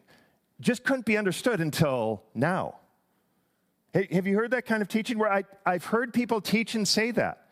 just 0.61 0.85
couldn't 0.85 1.05
be 1.05 1.17
understood 1.17 1.59
until 1.59 2.23
now. 2.33 2.79
Have 3.93 4.25
you 4.25 4.37
heard 4.37 4.51
that 4.51 4.65
kind 4.65 4.81
of 4.81 4.87
teaching 4.87 5.19
where 5.19 5.33
I, 5.33 5.43
I've 5.65 5.83
heard 5.83 6.13
people 6.13 6.39
teach 6.39 6.75
and 6.75 6.87
say 6.87 7.11
that? 7.11 7.44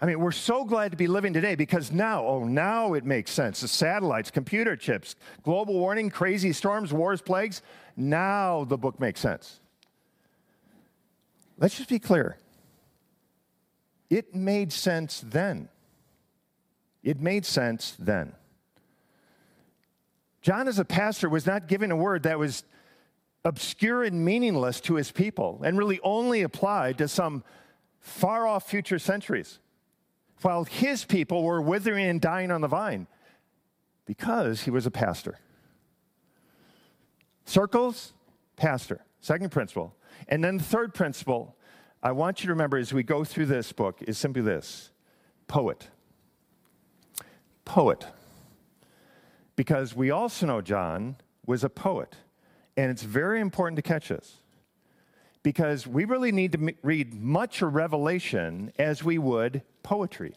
I 0.00 0.04
mean, 0.04 0.20
we're 0.20 0.30
so 0.30 0.64
glad 0.64 0.90
to 0.90 0.96
be 0.96 1.06
living 1.06 1.32
today 1.32 1.54
because 1.54 1.90
now, 1.90 2.24
oh, 2.26 2.44
now 2.44 2.92
it 2.92 3.04
makes 3.04 3.30
sense. 3.30 3.60
The 3.60 3.68
satellites, 3.68 4.30
computer 4.30 4.76
chips, 4.76 5.16
global 5.42 5.74
warming, 5.74 6.10
crazy 6.10 6.52
storms, 6.52 6.92
wars, 6.92 7.22
plagues. 7.22 7.62
Now 7.96 8.64
the 8.64 8.76
book 8.76 9.00
makes 9.00 9.20
sense. 9.20 9.60
Let's 11.58 11.76
just 11.76 11.88
be 11.88 11.98
clear. 11.98 12.36
It 14.10 14.34
made 14.34 14.70
sense 14.70 15.24
then. 15.26 15.70
It 17.02 17.20
made 17.20 17.46
sense 17.46 17.96
then. 17.98 18.34
John, 20.42 20.68
as 20.68 20.78
a 20.78 20.84
pastor, 20.84 21.30
was 21.30 21.46
not 21.46 21.68
giving 21.68 21.90
a 21.90 21.96
word 21.96 22.24
that 22.24 22.38
was 22.38 22.64
obscure 23.44 24.02
and 24.04 24.24
meaningless 24.24 24.80
to 24.82 24.96
his 24.96 25.10
people 25.10 25.62
and 25.64 25.78
really 25.78 26.00
only 26.02 26.42
applied 26.42 26.98
to 26.98 27.08
some 27.08 27.42
far 27.98 28.46
off 28.46 28.68
future 28.68 28.98
centuries 28.98 29.58
while 30.42 30.64
his 30.64 31.04
people 31.04 31.42
were 31.42 31.60
withering 31.60 32.06
and 32.06 32.20
dying 32.20 32.50
on 32.50 32.60
the 32.60 32.68
vine 32.68 33.06
because 34.04 34.62
he 34.62 34.70
was 34.70 34.86
a 34.86 34.90
pastor. 34.90 35.38
Circles, 37.44 38.12
pastor. 38.56 39.04
Second 39.20 39.50
principle. 39.50 39.94
And 40.28 40.42
then 40.42 40.58
the 40.58 40.64
third 40.64 40.94
principle 40.94 41.56
I 42.02 42.12
want 42.12 42.40
you 42.40 42.46
to 42.46 42.52
remember 42.52 42.76
as 42.76 42.92
we 42.92 43.02
go 43.02 43.24
through 43.24 43.46
this 43.46 43.72
book 43.72 44.00
is 44.02 44.16
simply 44.18 44.42
this 44.42 44.90
poet. 45.48 45.88
Poet. 47.64 48.06
Because 49.56 49.96
we 49.96 50.10
also 50.10 50.46
know 50.46 50.60
John 50.60 51.16
was 51.46 51.64
a 51.64 51.68
poet. 51.68 52.14
And 52.76 52.90
it's 52.90 53.02
very 53.02 53.40
important 53.40 53.76
to 53.76 53.82
catch 53.82 54.08
this 54.08 54.36
because 55.42 55.86
we 55.86 56.04
really 56.04 56.32
need 56.32 56.52
to 56.52 56.74
read 56.82 57.14
much 57.14 57.62
of 57.62 57.74
Revelation 57.74 58.72
as 58.78 59.02
we 59.02 59.16
would 59.16 59.62
poetry. 59.86 60.34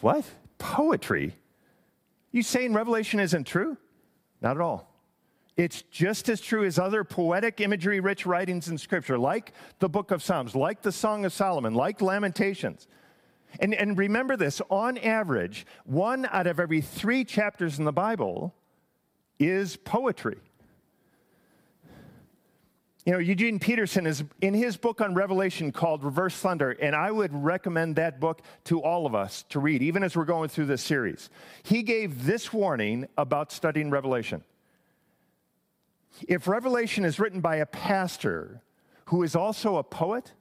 What? 0.00 0.24
Poetry? 0.58 1.36
You 2.32 2.42
saying 2.42 2.74
Revelation 2.74 3.20
isn't 3.20 3.46
true? 3.46 3.78
Not 4.42 4.56
at 4.56 4.60
all. 4.60 4.92
It's 5.56 5.82
just 5.82 6.28
as 6.28 6.40
true 6.40 6.64
as 6.64 6.80
other 6.80 7.04
poetic, 7.04 7.60
imagery 7.60 8.00
rich 8.00 8.26
writings 8.26 8.66
in 8.66 8.76
Scripture, 8.76 9.16
like 9.16 9.52
the 9.78 9.88
book 9.88 10.10
of 10.10 10.20
Psalms, 10.20 10.56
like 10.56 10.82
the 10.82 10.90
Song 10.90 11.24
of 11.24 11.32
Solomon, 11.32 11.74
like 11.74 12.02
Lamentations. 12.02 12.88
And, 13.60 13.72
and 13.72 13.96
remember 13.96 14.36
this 14.36 14.60
on 14.68 14.98
average, 14.98 15.64
one 15.84 16.26
out 16.32 16.48
of 16.48 16.58
every 16.58 16.80
three 16.80 17.24
chapters 17.24 17.78
in 17.78 17.84
the 17.84 17.92
Bible 17.92 18.52
is 19.38 19.76
poetry. 19.76 20.38
You 23.04 23.12
know, 23.12 23.18
Eugene 23.18 23.58
Peterson 23.58 24.06
is 24.06 24.24
in 24.40 24.54
his 24.54 24.78
book 24.78 25.02
on 25.02 25.12
Revelation 25.12 25.72
called 25.72 26.02
Reversed 26.04 26.38
Thunder, 26.38 26.70
and 26.70 26.96
I 26.96 27.10
would 27.10 27.34
recommend 27.34 27.96
that 27.96 28.18
book 28.18 28.40
to 28.64 28.80
all 28.80 29.04
of 29.04 29.14
us 29.14 29.44
to 29.50 29.60
read, 29.60 29.82
even 29.82 30.02
as 30.02 30.16
we're 30.16 30.24
going 30.24 30.48
through 30.48 30.66
this 30.66 30.80
series. 30.80 31.28
He 31.64 31.82
gave 31.82 32.24
this 32.24 32.50
warning 32.50 33.06
about 33.18 33.52
studying 33.52 33.90
Revelation. 33.90 34.42
If 36.26 36.48
Revelation 36.48 37.04
is 37.04 37.20
written 37.20 37.42
by 37.42 37.56
a 37.56 37.66
pastor 37.66 38.62
who 39.06 39.22
is 39.22 39.36
also 39.36 39.76
a 39.76 39.82
poet, 39.82 40.32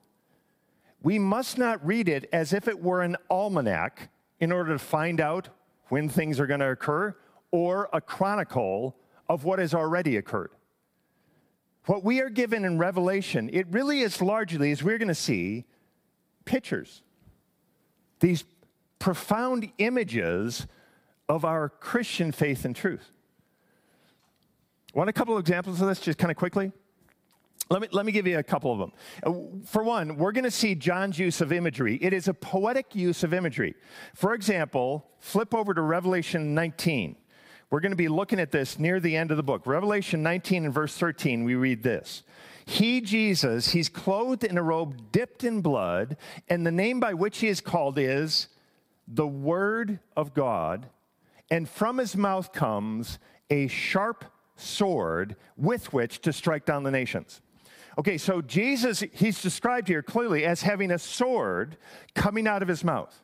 we 1.02 1.19
must 1.19 1.58
not 1.58 1.86
read 1.86 2.08
it 2.08 2.30
as 2.32 2.54
if 2.54 2.69
it 2.69 2.82
were 2.82 3.02
an 3.02 3.17
almanac 3.30 4.10
in 4.39 4.54
order 4.54 4.71
to 4.71 4.80
find 4.80 5.19
out 5.19 5.49
when 5.89 6.08
things 6.08 6.39
are 6.39 6.47
going 6.47 6.62
to 6.62 6.69
occur 6.69 7.13
or 7.52 7.89
a 7.91 7.99
chronicle 7.99 8.95
of 9.28 9.43
what 9.43 9.60
has 9.60 9.73
already 9.73 10.15
occurred. 10.15 10.52
What 11.86 12.04
we 12.04 12.22
are 12.22 12.30
given 12.30 12.63
in 12.63 12.78
Revelation, 12.78 13.50
it 13.52 13.67
really 13.69 14.02
is 14.02 14.22
largely, 14.22 14.72
as 14.72 14.84
we're 14.84 14.98
going 14.98 15.10
to 15.10 15.15
see, 15.15 15.65
pictures. 16.46 17.02
These 18.19 18.46
profound 19.00 19.69
images 19.80 20.65
of 21.28 21.43
our 21.43 21.67
Christian 21.67 22.32
faith 22.32 22.63
and 22.63 22.76
truth. 22.76 23.12
Want 24.93 25.10
a 25.10 25.13
couple 25.13 25.36
of 25.36 25.41
examples 25.41 25.82
of 25.82 25.88
this 25.88 26.00
just 26.00 26.17
kind 26.17 26.32
of 26.32 26.38
quickly? 26.38 26.72
Let 27.69 27.82
me, 27.82 27.88
let 27.91 28.06
me 28.06 28.12
give 28.12 28.28
you 28.28 28.38
a 28.38 28.43
couple 28.43 28.72
of 28.72 28.80
them. 28.80 28.91
Uh, 29.24 29.65
for 29.65 29.84
one, 29.84 30.17
we're 30.17 30.32
going 30.32 30.43
to 30.43 30.52
see 30.52 30.76
John's 30.76 31.17
use 31.17 31.41
of 31.41 31.52
imagery. 31.52 31.98
It 32.02 32.13
is 32.13 32.28
a 32.28 32.34
poetic 32.34 32.93
use 32.93 33.24
of 33.24 33.34
imagery. 33.34 33.74
For 34.13 34.34
example, 34.34 35.10
flip 35.19 35.56
over 35.56 35.74
to 35.74 35.82
Revelation 35.82 36.54
19. 36.54 37.15
We're 37.73 37.79
going 37.79 37.89
to 37.89 37.95
be 37.95 38.07
looking 38.07 38.39
at 38.39 38.51
this 38.51 38.77
near 38.77 38.99
the 38.99 39.17
end 39.17 39.31
of 39.31 39.38
the 39.38 39.41
book. 39.41 39.65
Revelation 39.65 40.21
19 40.21 40.65
and 40.65 40.71
verse 40.71 40.95
13, 40.95 41.43
we 41.43 41.55
read 41.55 41.81
this. 41.81 42.21
He, 42.65 43.01
Jesus, 43.01 43.69
he's 43.69 43.89
clothed 43.89 44.43
in 44.43 44.59
a 44.59 44.62
robe 44.62 45.12
dipped 45.12 45.43
in 45.43 45.62
blood, 45.62 46.17
and 46.47 46.67
the 46.67 46.71
name 46.71 46.99
by 46.99 47.15
which 47.15 47.39
he 47.39 47.47
is 47.47 47.62
called 47.62 47.97
is 47.97 48.47
the 49.07 49.25
Word 49.25 49.97
of 50.15 50.36
God. 50.36 50.86
And 51.49 51.67
from 51.67 51.97
his 51.97 52.15
mouth 52.15 52.53
comes 52.53 53.17
a 53.49 53.65
sharp 53.69 54.23
sword 54.55 55.36
with 55.57 55.91
which 55.91 56.21
to 56.21 56.31
strike 56.31 56.67
down 56.67 56.83
the 56.83 56.91
nations. 56.91 57.41
Okay, 57.97 58.19
so 58.19 58.39
Jesus, 58.43 59.03
he's 59.13 59.41
described 59.41 59.88
here 59.88 60.03
clearly 60.03 60.45
as 60.45 60.62
having 60.62 60.91
a 60.91 60.99
sword 60.99 61.77
coming 62.13 62.45
out 62.45 62.62
of 62.62 62.67
his 62.67 62.83
mouth. 62.83 63.19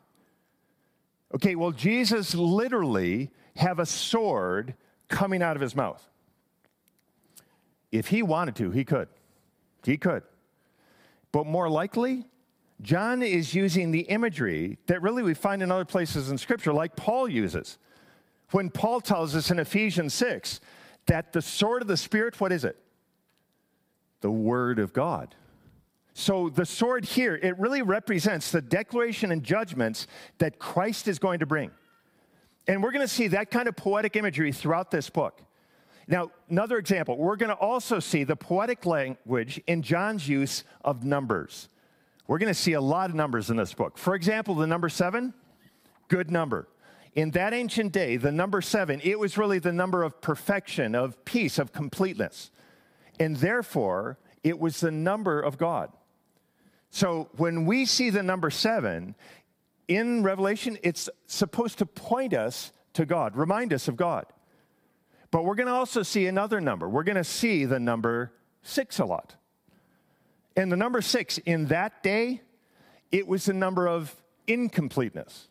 Okay, 1.36 1.54
well, 1.54 1.70
Jesus 1.70 2.34
literally 2.34 3.30
have 3.56 3.78
a 3.78 3.86
sword 3.86 4.74
coming 5.08 5.42
out 5.42 5.56
of 5.56 5.62
his 5.62 5.74
mouth. 5.74 6.06
If 7.92 8.08
he 8.08 8.22
wanted 8.22 8.56
to, 8.56 8.70
he 8.70 8.84
could. 8.84 9.08
He 9.84 9.96
could. 9.96 10.22
But 11.32 11.46
more 11.46 11.68
likely, 11.68 12.26
John 12.82 13.22
is 13.22 13.54
using 13.54 13.90
the 13.90 14.00
imagery 14.02 14.78
that 14.86 15.02
really 15.02 15.22
we 15.22 15.34
find 15.34 15.62
in 15.62 15.70
other 15.70 15.84
places 15.84 16.30
in 16.30 16.38
Scripture, 16.38 16.72
like 16.72 16.96
Paul 16.96 17.28
uses. 17.28 17.78
When 18.52 18.70
Paul 18.70 19.00
tells 19.00 19.36
us 19.36 19.50
in 19.50 19.58
Ephesians 19.58 20.14
6 20.14 20.60
that 21.06 21.32
the 21.32 21.42
sword 21.42 21.82
of 21.82 21.88
the 21.88 21.96
Spirit, 21.96 22.40
what 22.40 22.52
is 22.52 22.64
it? 22.64 22.76
The 24.20 24.30
Word 24.30 24.78
of 24.78 24.92
God. 24.92 25.34
So 26.14 26.48
the 26.48 26.66
sword 26.66 27.04
here, 27.04 27.36
it 27.36 27.58
really 27.58 27.82
represents 27.82 28.50
the 28.50 28.60
declaration 28.60 29.30
and 29.30 29.42
judgments 29.42 30.06
that 30.38 30.58
Christ 30.58 31.08
is 31.08 31.18
going 31.18 31.38
to 31.40 31.46
bring. 31.46 31.70
And 32.70 32.84
we're 32.84 32.92
going 32.92 33.04
to 33.04 33.12
see 33.12 33.26
that 33.26 33.50
kind 33.50 33.66
of 33.66 33.74
poetic 33.74 34.14
imagery 34.14 34.52
throughout 34.52 34.92
this 34.92 35.10
book. 35.10 35.42
Now, 36.06 36.30
another 36.48 36.78
example, 36.78 37.16
we're 37.16 37.34
going 37.34 37.50
to 37.50 37.56
also 37.56 37.98
see 37.98 38.22
the 38.22 38.36
poetic 38.36 38.86
language 38.86 39.60
in 39.66 39.82
John's 39.82 40.28
use 40.28 40.62
of 40.84 41.02
numbers. 41.02 41.68
We're 42.28 42.38
going 42.38 42.54
to 42.54 42.58
see 42.58 42.74
a 42.74 42.80
lot 42.80 43.10
of 43.10 43.16
numbers 43.16 43.50
in 43.50 43.56
this 43.56 43.74
book. 43.74 43.98
For 43.98 44.14
example, 44.14 44.54
the 44.54 44.68
number 44.68 44.88
seven, 44.88 45.34
good 46.06 46.30
number. 46.30 46.68
In 47.16 47.32
that 47.32 47.52
ancient 47.52 47.90
day, 47.90 48.16
the 48.16 48.30
number 48.30 48.60
seven, 48.60 49.00
it 49.02 49.18
was 49.18 49.36
really 49.36 49.58
the 49.58 49.72
number 49.72 50.04
of 50.04 50.20
perfection, 50.20 50.94
of 50.94 51.24
peace, 51.24 51.58
of 51.58 51.72
completeness. 51.72 52.52
And 53.18 53.34
therefore, 53.34 54.16
it 54.44 54.60
was 54.60 54.78
the 54.78 54.92
number 54.92 55.40
of 55.40 55.58
God. 55.58 55.90
So 56.90 57.30
when 57.36 57.66
we 57.66 57.84
see 57.86 58.10
the 58.10 58.22
number 58.22 58.50
seven, 58.50 59.14
in 59.90 60.22
Revelation, 60.22 60.78
it's 60.84 61.10
supposed 61.26 61.78
to 61.78 61.86
point 61.86 62.32
us 62.32 62.70
to 62.92 63.04
God, 63.04 63.36
remind 63.36 63.72
us 63.72 63.88
of 63.88 63.96
God. 63.96 64.24
But 65.32 65.44
we're 65.44 65.56
going 65.56 65.66
to 65.66 65.72
also 65.72 66.04
see 66.04 66.28
another 66.28 66.60
number. 66.60 66.88
We're 66.88 67.02
going 67.02 67.16
to 67.16 67.24
see 67.24 67.64
the 67.64 67.80
number 67.80 68.32
six 68.62 69.00
a 69.00 69.04
lot. 69.04 69.34
And 70.56 70.70
the 70.70 70.76
number 70.76 71.02
six 71.02 71.38
in 71.38 71.66
that 71.66 72.04
day, 72.04 72.40
it 73.10 73.26
was 73.26 73.46
the 73.46 73.52
number 73.52 73.88
of 73.88 74.14
incompleteness. 74.46 75.48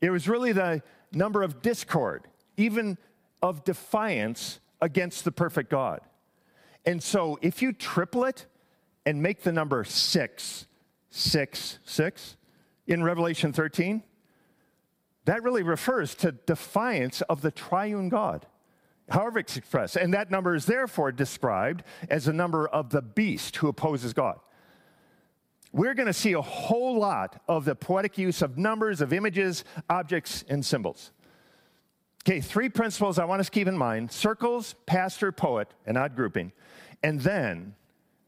It 0.00 0.08
was 0.08 0.28
really 0.28 0.52
the 0.52 0.82
number 1.12 1.42
of 1.42 1.60
discord, 1.60 2.26
even 2.56 2.96
of 3.42 3.64
defiance 3.64 4.60
against 4.80 5.26
the 5.26 5.32
perfect 5.32 5.68
God. 5.68 6.00
And 6.86 7.02
so 7.02 7.38
if 7.42 7.60
you 7.60 7.74
triple 7.74 8.24
it 8.24 8.46
and 9.04 9.22
make 9.22 9.42
the 9.42 9.52
number 9.52 9.84
six, 9.84 10.66
six, 11.10 11.80
six, 11.84 12.37
in 12.88 13.04
Revelation 13.04 13.52
13, 13.52 14.02
that 15.26 15.42
really 15.42 15.62
refers 15.62 16.14
to 16.16 16.32
defiance 16.32 17.20
of 17.22 17.42
the 17.42 17.50
triune 17.50 18.08
God, 18.08 18.46
however 19.10 19.38
it's 19.38 19.58
expressed. 19.58 19.96
And 19.96 20.14
that 20.14 20.30
number 20.30 20.54
is 20.54 20.64
therefore 20.64 21.12
described 21.12 21.84
as 22.08 22.24
the 22.24 22.32
number 22.32 22.66
of 22.66 22.90
the 22.90 23.02
beast 23.02 23.56
who 23.56 23.68
opposes 23.68 24.14
God. 24.14 24.40
We're 25.70 25.92
going 25.92 26.06
to 26.06 26.14
see 26.14 26.32
a 26.32 26.40
whole 26.40 26.98
lot 26.98 27.42
of 27.46 27.66
the 27.66 27.74
poetic 27.74 28.16
use 28.16 28.40
of 28.40 28.56
numbers, 28.56 29.02
of 29.02 29.12
images, 29.12 29.64
objects, 29.90 30.44
and 30.48 30.64
symbols. 30.64 31.12
Okay, 32.26 32.40
three 32.40 32.70
principles 32.70 33.18
I 33.18 33.26
want 33.26 33.40
us 33.40 33.46
to 33.46 33.52
keep 33.52 33.68
in 33.68 33.76
mind 33.76 34.10
circles, 34.10 34.74
pastor, 34.86 35.30
poet, 35.30 35.68
and 35.86 35.98
odd 35.98 36.16
grouping. 36.16 36.52
And 37.02 37.20
then 37.20 37.74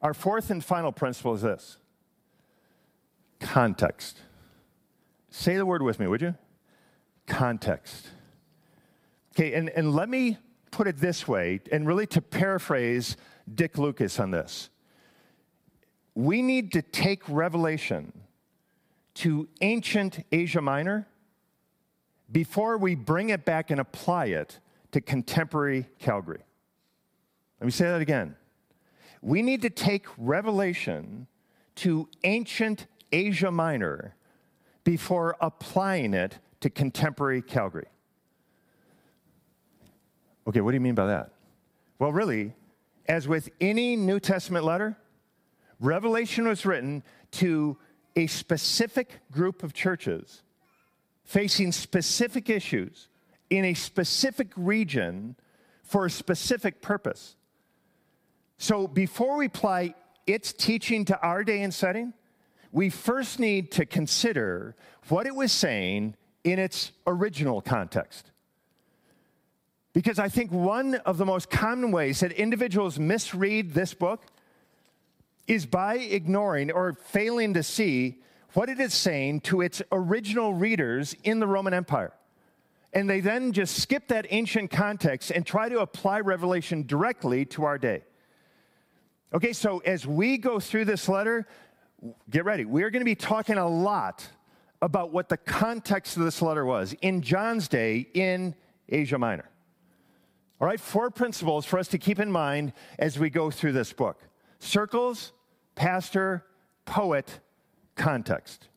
our 0.02 0.12
fourth 0.12 0.50
and 0.50 0.62
final 0.62 0.92
principle 0.92 1.34
is 1.34 1.42
this 1.42 1.78
context 3.40 4.20
say 5.31 5.57
the 5.57 5.66
word 5.66 5.83
with 5.83 5.99
me, 5.99 6.07
would 6.07 6.20
you? 6.20 6.35
Context. 7.26 8.09
Okay, 9.35 9.55
and, 9.55 9.70
and 9.70 9.95
let 9.95 10.09
me 10.09 10.39
put 10.70 10.87
it 10.87 10.99
this 10.99 11.26
way, 11.26 11.61
and 11.72 11.87
really 11.87 12.07
to 12.09 12.20
paraphrase 12.20 13.16
Dick 13.53 13.78
Lucas 13.78 14.20
on 14.20 14.31
this. 14.31 14.70
We 16.14 16.43
need 16.43 16.72
to 16.72 16.83
take 16.83 17.22
Revelation 17.28 18.12
to 19.14 19.49
ancient 19.61 20.24
Asia 20.33 20.61
Minor 20.61 21.07
before 22.31 22.78
we 22.78 22.95
bring 22.95 23.31
it 23.31 23.45
back 23.45 23.70
and 23.70 23.81
apply 23.81 24.26
it 24.26 24.59
to 24.93 25.01
contemporary 25.01 25.87
Calgary. 25.99 26.43
Let 27.61 27.64
me 27.64 27.70
say 27.70 27.87
that 27.87 28.01
again. 28.01 28.37
We 29.22 29.43
need 29.43 29.62
to 29.62 29.70
take 29.70 30.07
Revelation 30.16 31.26
to 31.76 32.09
ancient 32.24 32.87
Asia 33.12 33.51
Minor 33.51 34.14
before 34.85 35.37
applying 35.41 36.14
it 36.14 36.39
to 36.61 36.70
contemporary 36.70 37.43
Calgary. 37.43 37.87
Okay, 40.47 40.61
what 40.61 40.70
do 40.72 40.74
you 40.76 40.81
mean 40.81 40.95
by 40.95 41.07
that? 41.07 41.31
Well, 41.99 42.12
really, 42.12 42.55
as 43.07 43.28
with 43.28 43.51
any 43.61 43.97
New 43.97 44.20
Testament 44.20 44.64
letter, 44.64 44.97
Revelation 45.81 46.47
was 46.47 46.66
written 46.66 47.03
to 47.33 47.76
a 48.16 48.26
specific 48.26 49.20
group 49.31 49.62
of 49.62 49.72
churches 49.72 50.43
facing 51.24 51.72
specific 51.72 52.51
issues 52.51 53.09
in 53.51 53.64
a 53.64 53.74
specific 53.74 54.49
region 54.57 55.37
for 55.83 56.07
a 56.07 56.11
specific 56.11 56.83
purpose. 56.83 57.37
So 58.59 58.87
before 58.87 59.37
we 59.37 59.47
apply 59.47 59.95
its 60.26 60.53
teaching 60.53 61.05
to 61.07 61.20
our 61.20 61.45
day 61.45 61.62
and 61.62 61.72
setting, 61.72 62.12
we 62.73 62.91
first 62.91 63.39
need 63.39 63.73
to 63.73 63.87
consider 63.87 64.77
what 65.09 65.27
it 65.27 65.35
was 65.35 65.53
saying 65.53 66.14
in 66.45 66.59
its 66.59 66.93
original 67.07 67.61
context. 67.61 68.31
Because 69.93 70.18
I 70.18 70.29
think 70.29 70.53
one 70.53 70.95
of 70.95 71.18
the 71.18 71.27
most 71.27 71.51
common 71.51 71.91
ways 71.91 72.21
that 72.21 72.33
individuals 72.33 72.99
misread 72.99 73.75
this 73.75 73.93
book 73.93 74.25
is 75.49 75.66
by 75.66 75.97
ignoring 75.97 76.71
or 76.71 76.93
failing 76.93 77.55
to 77.55 77.62
see 77.62 78.21
what 78.53 78.68
it 78.68 78.79
is 78.79 78.95
saying 78.95 79.41
to 79.41 79.61
its 79.61 79.83
original 79.91 80.55
readers 80.55 81.16
in 81.25 81.41
the 81.41 81.47
Roman 81.47 81.75
Empire. 81.75 82.12
And 82.93 83.09
they 83.09 83.21
then 83.21 83.53
just 83.53 83.77
skip 83.81 84.09
that 84.09 84.27
ancient 84.31 84.71
context 84.71 85.31
and 85.31 85.47
try 85.47 85.68
to 85.68 85.81
apply 85.81 86.21
Revelation 86.21 86.87
directly 86.87 87.45
to 87.47 87.64
our 87.64 87.79
day. 87.79 88.03
Okay, 89.33 89.53
so 89.53 89.79
as 89.79 90.07
we 90.07 90.39
go 90.39 90.59
through 90.59 90.87
this 90.87 91.09
letter, 91.09 91.47
get 92.28 92.44
ready. 92.44 92.64
We're 92.64 92.90
going 92.90 93.01
to 93.01 93.05
be 93.05 93.14
talking 93.14 93.59
a 93.59 93.68
lot 93.68 94.28
about 94.82 95.12
what 95.12 95.28
the 95.28 95.36
context 95.36 96.16
of 96.16 96.24
this 96.24 96.40
letter 96.40 96.64
was 96.64 96.94
in 97.03 97.20
John's 97.22 97.68
day 97.68 98.07
in 98.14 98.55
Asia 98.88 99.18
Minor. 99.18 99.48
All 100.61 100.66
right, 100.66 100.80
four 100.80 101.11
principles 101.11 101.64
for 101.64 101.78
us 101.78 101.88
to 101.88 101.98
keep 101.98 102.18
in 102.18 102.30
mind 102.30 102.72
as 102.98 103.18
we 103.18 103.30
go 103.30 103.51
through 103.51 103.72
this 103.72 103.92
book 103.92 104.22
circles, 104.59 105.32
pastor, 105.74 106.44
poet, 106.84 107.40
context. 107.94 108.68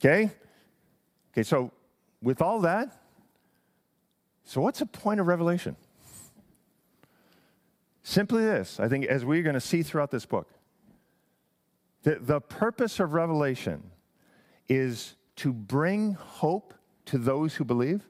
Okay? 0.00 0.30
Okay, 1.32 1.42
so 1.42 1.72
with 2.22 2.40
all 2.40 2.60
that, 2.60 2.96
so 4.44 4.60
what's 4.60 4.78
the 4.78 4.86
point 4.86 5.20
of 5.20 5.26
Revelation? 5.26 5.76
Simply 8.02 8.44
this, 8.44 8.80
I 8.80 8.88
think, 8.88 9.04
as 9.06 9.24
we're 9.24 9.42
going 9.42 9.54
to 9.54 9.60
see 9.60 9.82
throughout 9.82 10.10
this 10.10 10.24
book, 10.24 10.48
the, 12.02 12.16
the 12.20 12.40
purpose 12.40 13.00
of 13.00 13.12
Revelation 13.12 13.90
is 14.68 15.16
to 15.36 15.52
bring 15.52 16.14
hope 16.14 16.74
to 17.06 17.18
those 17.18 17.54
who 17.54 17.64
believe 17.64 18.02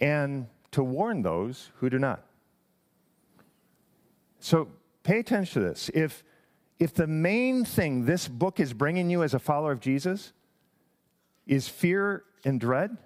and 0.00 0.46
to 0.72 0.82
warn 0.82 1.22
those 1.22 1.70
who 1.76 1.90
do 1.90 1.98
not. 1.98 2.24
So 4.38 4.68
pay 5.02 5.18
attention 5.18 5.62
to 5.62 5.68
this. 5.68 5.90
If, 5.94 6.24
if 6.78 6.94
the 6.94 7.06
main 7.06 7.64
thing 7.64 8.06
this 8.06 8.28
book 8.28 8.60
is 8.60 8.72
bringing 8.72 9.10
you 9.10 9.22
as 9.22 9.34
a 9.34 9.38
follower 9.38 9.72
of 9.72 9.80
Jesus 9.80 10.32
is 11.46 11.68
fear 11.68 12.24
and 12.44 12.60
dread, 12.60 12.96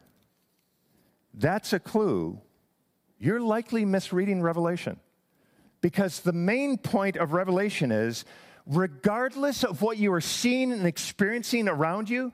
that's 1.34 1.72
a 1.72 1.80
clue. 1.80 2.40
You're 3.18 3.40
likely 3.40 3.84
misreading 3.84 4.42
Revelation. 4.42 5.00
Because 5.80 6.20
the 6.20 6.32
main 6.32 6.78
point 6.78 7.16
of 7.16 7.32
Revelation 7.32 7.90
is 7.90 8.24
regardless 8.66 9.64
of 9.64 9.82
what 9.82 9.98
you 9.98 10.12
are 10.12 10.20
seeing 10.20 10.72
and 10.72 10.86
experiencing 10.86 11.68
around 11.68 12.08
you, 12.08 12.32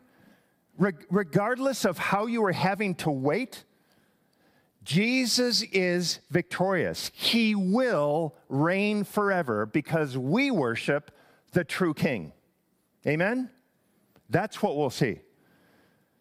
regardless 0.78 1.84
of 1.84 1.98
how 1.98 2.26
you 2.26 2.44
are 2.44 2.52
having 2.52 2.94
to 2.96 3.10
wait, 3.10 3.64
Jesus 4.82 5.62
is 5.62 6.20
victorious. 6.30 7.10
He 7.14 7.54
will 7.54 8.34
reign 8.48 9.04
forever 9.04 9.66
because 9.66 10.16
we 10.16 10.50
worship 10.50 11.10
the 11.52 11.64
true 11.64 11.92
King. 11.92 12.32
Amen? 13.06 13.50
That's 14.30 14.62
what 14.62 14.76
we'll 14.76 14.90
see. 14.90 15.20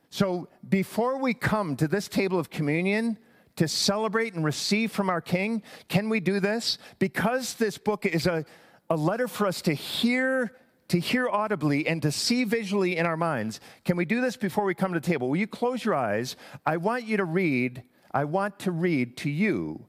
So 0.10 0.50
before 0.68 1.20
we 1.20 1.34
come 1.34 1.76
to 1.78 1.88
this 1.88 2.08
table 2.08 2.40
of 2.40 2.50
communion 2.50 3.18
to 3.56 3.68
celebrate 3.68 4.34
and 4.34 4.44
receive 4.44 4.92
from 4.92 5.10
our 5.10 5.22
King, 5.22 5.62
can 5.88 6.10
we 6.10 6.20
do 6.20 6.40
this? 6.40 6.80
Because 6.98 7.54
this 7.56 7.78
book 7.78 8.06
is 8.06 8.26
a, 8.26 8.46
a 8.90 8.96
letter 8.96 9.28
for 9.28 9.48
us 9.48 9.62
to 9.64 9.74
hear 9.74 10.54
to 10.90 11.00
hear 11.00 11.30
audibly 11.30 11.86
and 11.86 12.02
to 12.02 12.12
see 12.12 12.44
visually 12.44 12.98
in 12.98 13.06
our 13.06 13.16
minds. 13.16 13.60
Can 13.86 13.96
we 13.96 14.06
do 14.06 14.22
this 14.22 14.36
before 14.36 14.66
we 14.66 14.74
come 14.74 14.92
to 14.92 15.00
the 15.00 15.06
table? 15.06 15.30
Will 15.30 15.38
you 15.38 15.46
close 15.46 15.86
your 15.86 15.94
eyes? 15.94 16.36
I 16.66 16.78
want 16.78 17.04
you 17.04 17.18
to 17.18 17.26
read, 17.26 17.84
I 18.12 18.24
want 18.24 18.58
to 18.60 18.72
read 18.72 19.16
to 19.18 19.30
you 19.30 19.86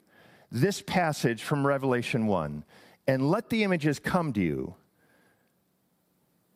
this 0.53 0.83
passage 0.83 1.43
from 1.43 1.67
Revelation 1.67 2.27
1 2.27 2.65
and 3.07 3.31
let 3.31 3.49
the 3.49 3.65
images 3.65 3.99
come 3.99 4.35
to 4.35 4.41
you. 4.41 4.75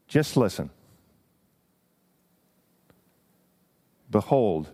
Just 0.06 0.36
listen. 0.36 0.68
Behold, 4.10 4.70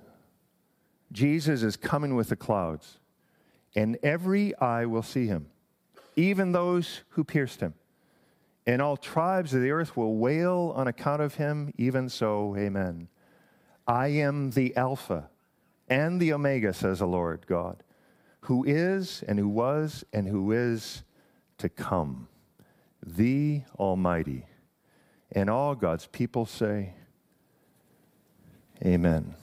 Jesus 1.13 1.63
is 1.63 1.77
coming 1.77 2.15
with 2.15 2.29
the 2.29 2.37
clouds, 2.37 2.99
and 3.75 3.99
every 4.03 4.55
eye 4.59 4.85
will 4.85 5.03
see 5.03 5.27
him, 5.27 5.47
even 6.21 6.53
those 6.53 7.03
who 7.11 7.25
pierced 7.25 7.61
him. 7.61 7.75
And 8.67 8.83
all 8.83 8.97
tribes 8.97 9.55
of 9.55 9.63
the 9.63 9.71
earth 9.71 9.97
will 9.97 10.17
wail 10.17 10.73
on 10.77 10.87
account 10.87 11.23
of 11.23 11.35
him, 11.35 11.73
even 11.77 12.09
so, 12.09 12.55
amen. 12.57 13.09
I 13.87 14.09
am 14.09 14.51
the 14.51 14.77
Alpha 14.77 15.31
and 15.89 16.21
the 16.21 16.33
Omega, 16.33 16.73
says 16.73 16.99
the 16.99 17.07
Lord 17.07 17.47
God, 17.47 17.83
who 18.43 18.65
is, 18.65 19.25
and 19.27 19.39
who 19.39 19.49
was, 19.49 20.05
and 20.13 20.29
who 20.29 20.53
is 20.53 21.03
to 21.59 21.69
come, 21.69 22.29
the 23.05 23.63
Almighty. 23.79 24.47
And 25.33 25.49
all 25.49 25.75
God's 25.75 26.07
people 26.07 26.47
say, 26.47 26.95
Amen. 28.85 29.35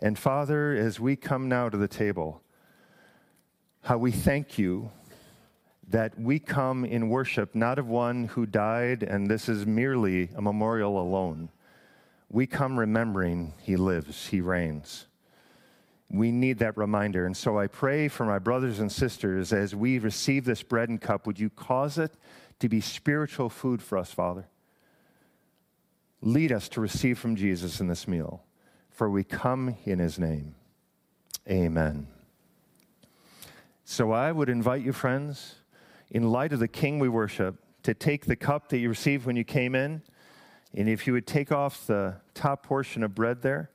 And 0.00 0.16
Father, 0.16 0.72
as 0.72 1.00
we 1.00 1.16
come 1.16 1.48
now 1.48 1.68
to 1.68 1.76
the 1.76 1.88
table, 1.88 2.42
how 3.82 3.98
we 3.98 4.12
thank 4.12 4.56
you 4.56 4.90
that 5.88 6.18
we 6.18 6.38
come 6.38 6.84
in 6.84 7.08
worship 7.08 7.54
not 7.54 7.78
of 7.78 7.88
one 7.88 8.24
who 8.24 8.46
died, 8.46 9.02
and 9.02 9.28
this 9.28 9.48
is 9.48 9.66
merely 9.66 10.30
a 10.36 10.42
memorial 10.42 11.00
alone. 11.00 11.50
We 12.30 12.46
come 12.46 12.78
remembering 12.78 13.52
he 13.60 13.76
lives, 13.76 14.28
he 14.28 14.40
reigns. 14.40 15.06
We 16.08 16.30
need 16.30 16.58
that 16.58 16.76
reminder. 16.76 17.26
And 17.26 17.36
so 17.36 17.58
I 17.58 17.66
pray 17.66 18.08
for 18.08 18.26
my 18.26 18.38
brothers 18.38 18.80
and 18.80 18.92
sisters 18.92 19.52
as 19.52 19.74
we 19.74 19.98
receive 19.98 20.44
this 20.44 20.62
bread 20.62 20.88
and 20.88 21.00
cup, 21.00 21.26
would 21.26 21.40
you 21.40 21.50
cause 21.50 21.98
it 21.98 22.12
to 22.58 22.68
be 22.68 22.80
spiritual 22.80 23.48
food 23.48 23.82
for 23.82 23.98
us, 23.98 24.12
Father? 24.12 24.46
Lead 26.20 26.52
us 26.52 26.68
to 26.70 26.80
receive 26.80 27.18
from 27.18 27.34
Jesus 27.34 27.80
in 27.80 27.88
this 27.88 28.06
meal 28.06 28.42
for 28.92 29.10
we 29.10 29.24
come 29.24 29.76
in 29.84 29.98
his 29.98 30.18
name. 30.18 30.54
Amen. 31.50 32.06
So 33.84 34.12
I 34.12 34.30
would 34.30 34.48
invite 34.48 34.82
you, 34.82 34.92
friends, 34.92 35.56
in 36.12 36.30
light 36.30 36.52
of 36.52 36.60
the 36.60 36.68
King 36.68 36.98
we 36.98 37.08
worship, 37.08 37.56
to 37.82 37.94
take 37.94 38.26
the 38.26 38.36
cup 38.36 38.68
that 38.68 38.78
you 38.78 38.88
received 38.88 39.26
when 39.26 39.34
you 39.34 39.44
came 39.44 39.74
in, 39.74 40.02
and 40.74 40.88
if 40.88 41.06
you 41.06 41.14
would 41.14 41.26
take 41.26 41.50
off 41.50 41.86
the 41.86 42.16
top 42.34 42.64
portion 42.64 43.02
of 43.02 43.14
bread 43.14 43.42
there. 43.42 43.70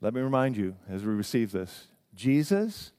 Let 0.00 0.14
me 0.14 0.20
remind 0.20 0.56
you 0.56 0.76
as 0.88 1.04
we 1.04 1.12
receive 1.12 1.52
this 1.52 1.88
Jesus 2.14 2.92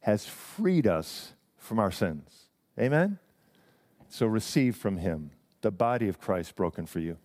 has 0.00 0.26
freed 0.26 0.86
us 0.86 1.34
from 1.56 1.78
our 1.78 1.90
sins. 1.90 2.46
Amen? 2.78 3.18
So 4.08 4.26
receive 4.26 4.76
from 4.76 4.96
him 4.96 5.30
the 5.60 5.70
body 5.70 6.08
of 6.08 6.18
Christ 6.18 6.56
broken 6.56 6.86
for 6.86 6.98
you. 6.98 7.18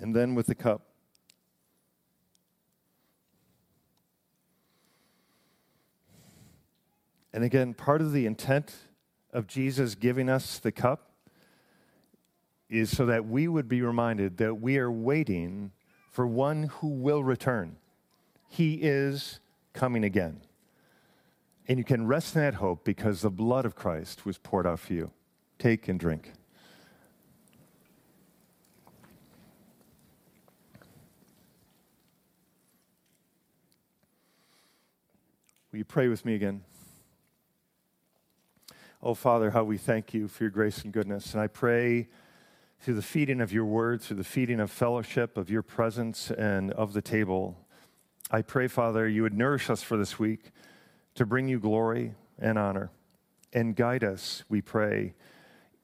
And 0.00 0.16
then 0.16 0.34
with 0.34 0.46
the 0.46 0.54
cup. 0.54 0.82
And 7.32 7.44
again, 7.44 7.74
part 7.74 8.00
of 8.00 8.12
the 8.12 8.26
intent 8.26 8.74
of 9.32 9.46
Jesus 9.46 9.94
giving 9.94 10.28
us 10.28 10.58
the 10.58 10.72
cup 10.72 11.12
is 12.68 12.96
so 12.96 13.06
that 13.06 13.26
we 13.26 13.46
would 13.46 13.68
be 13.68 13.82
reminded 13.82 14.38
that 14.38 14.60
we 14.60 14.78
are 14.78 14.90
waiting 14.90 15.72
for 16.10 16.26
one 16.26 16.64
who 16.64 16.88
will 16.88 17.22
return. 17.22 17.76
He 18.48 18.74
is 18.74 19.40
coming 19.72 20.02
again. 20.02 20.40
And 21.68 21.78
you 21.78 21.84
can 21.84 22.06
rest 22.06 22.34
in 22.34 22.42
that 22.42 22.54
hope 22.54 22.84
because 22.84 23.20
the 23.20 23.30
blood 23.30 23.64
of 23.64 23.76
Christ 23.76 24.26
was 24.26 24.38
poured 24.38 24.66
out 24.66 24.80
for 24.80 24.92
you. 24.92 25.12
Take 25.58 25.86
and 25.88 26.00
drink. 26.00 26.32
Will 35.70 35.78
you 35.78 35.84
pray 35.84 36.08
with 36.08 36.24
me 36.24 36.34
again? 36.34 36.62
Oh, 39.02 39.14
Father, 39.14 39.50
how 39.50 39.62
we 39.62 39.78
thank 39.78 40.12
you 40.12 40.26
for 40.26 40.42
your 40.42 40.50
grace 40.50 40.82
and 40.82 40.92
goodness. 40.92 41.32
And 41.32 41.40
I 41.40 41.46
pray 41.46 42.08
through 42.80 42.94
the 42.94 43.02
feeding 43.02 43.40
of 43.40 43.52
your 43.52 43.64
word, 43.64 44.00
through 44.00 44.16
the 44.16 44.24
feeding 44.24 44.58
of 44.58 44.70
fellowship, 44.70 45.36
of 45.36 45.48
your 45.48 45.62
presence, 45.62 46.30
and 46.32 46.72
of 46.72 46.92
the 46.92 47.02
table, 47.02 47.56
I 48.32 48.42
pray, 48.42 48.68
Father, 48.68 49.08
you 49.08 49.22
would 49.22 49.34
nourish 49.34 49.70
us 49.70 49.82
for 49.82 49.96
this 49.96 50.18
week 50.18 50.50
to 51.16 51.26
bring 51.26 51.48
you 51.48 51.58
glory 51.58 52.14
and 52.38 52.58
honor 52.58 52.90
and 53.52 53.74
guide 53.74 54.04
us, 54.04 54.44
we 54.48 54.60
pray, 54.60 55.14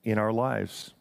in 0.04 0.16
our 0.16 0.32
lives. 0.32 0.94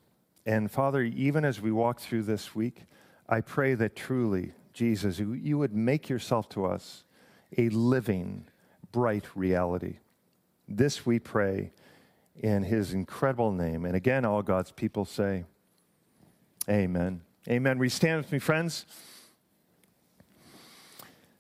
And 0.46 0.72
Father, 0.72 1.02
even 1.02 1.46
as 1.46 1.62
we 1.62 1.72
walk 1.72 2.00
through 2.00 2.24
this 2.24 2.56
week, 2.56 2.84
I 3.30 3.42
pray 3.42 3.76
that 3.76 3.96
truly, 3.96 4.54
Jesus, 4.74 5.20
you 5.20 5.58
would 5.58 5.74
make 5.74 6.10
yourself 6.10 6.50
to 6.50 6.66
us 6.66 7.04
a 7.58 7.70
living, 7.70 8.46
bright 8.96 9.26
reality. 9.36 9.98
This 10.70 11.06
we 11.06 11.20
pray 11.20 11.74
in 12.38 12.64
his 12.64 12.94
incredible 12.94 13.52
name. 13.52 13.84
And 13.84 13.94
again, 13.94 14.24
all 14.24 14.42
God's 14.42 14.72
people 14.72 15.04
say, 15.04 15.44
Amen. 16.70 17.20
Amen. 17.50 17.78
We 17.78 17.90
stand 17.90 18.22
with 18.22 18.32
me, 18.32 18.40
friends. 18.40 18.86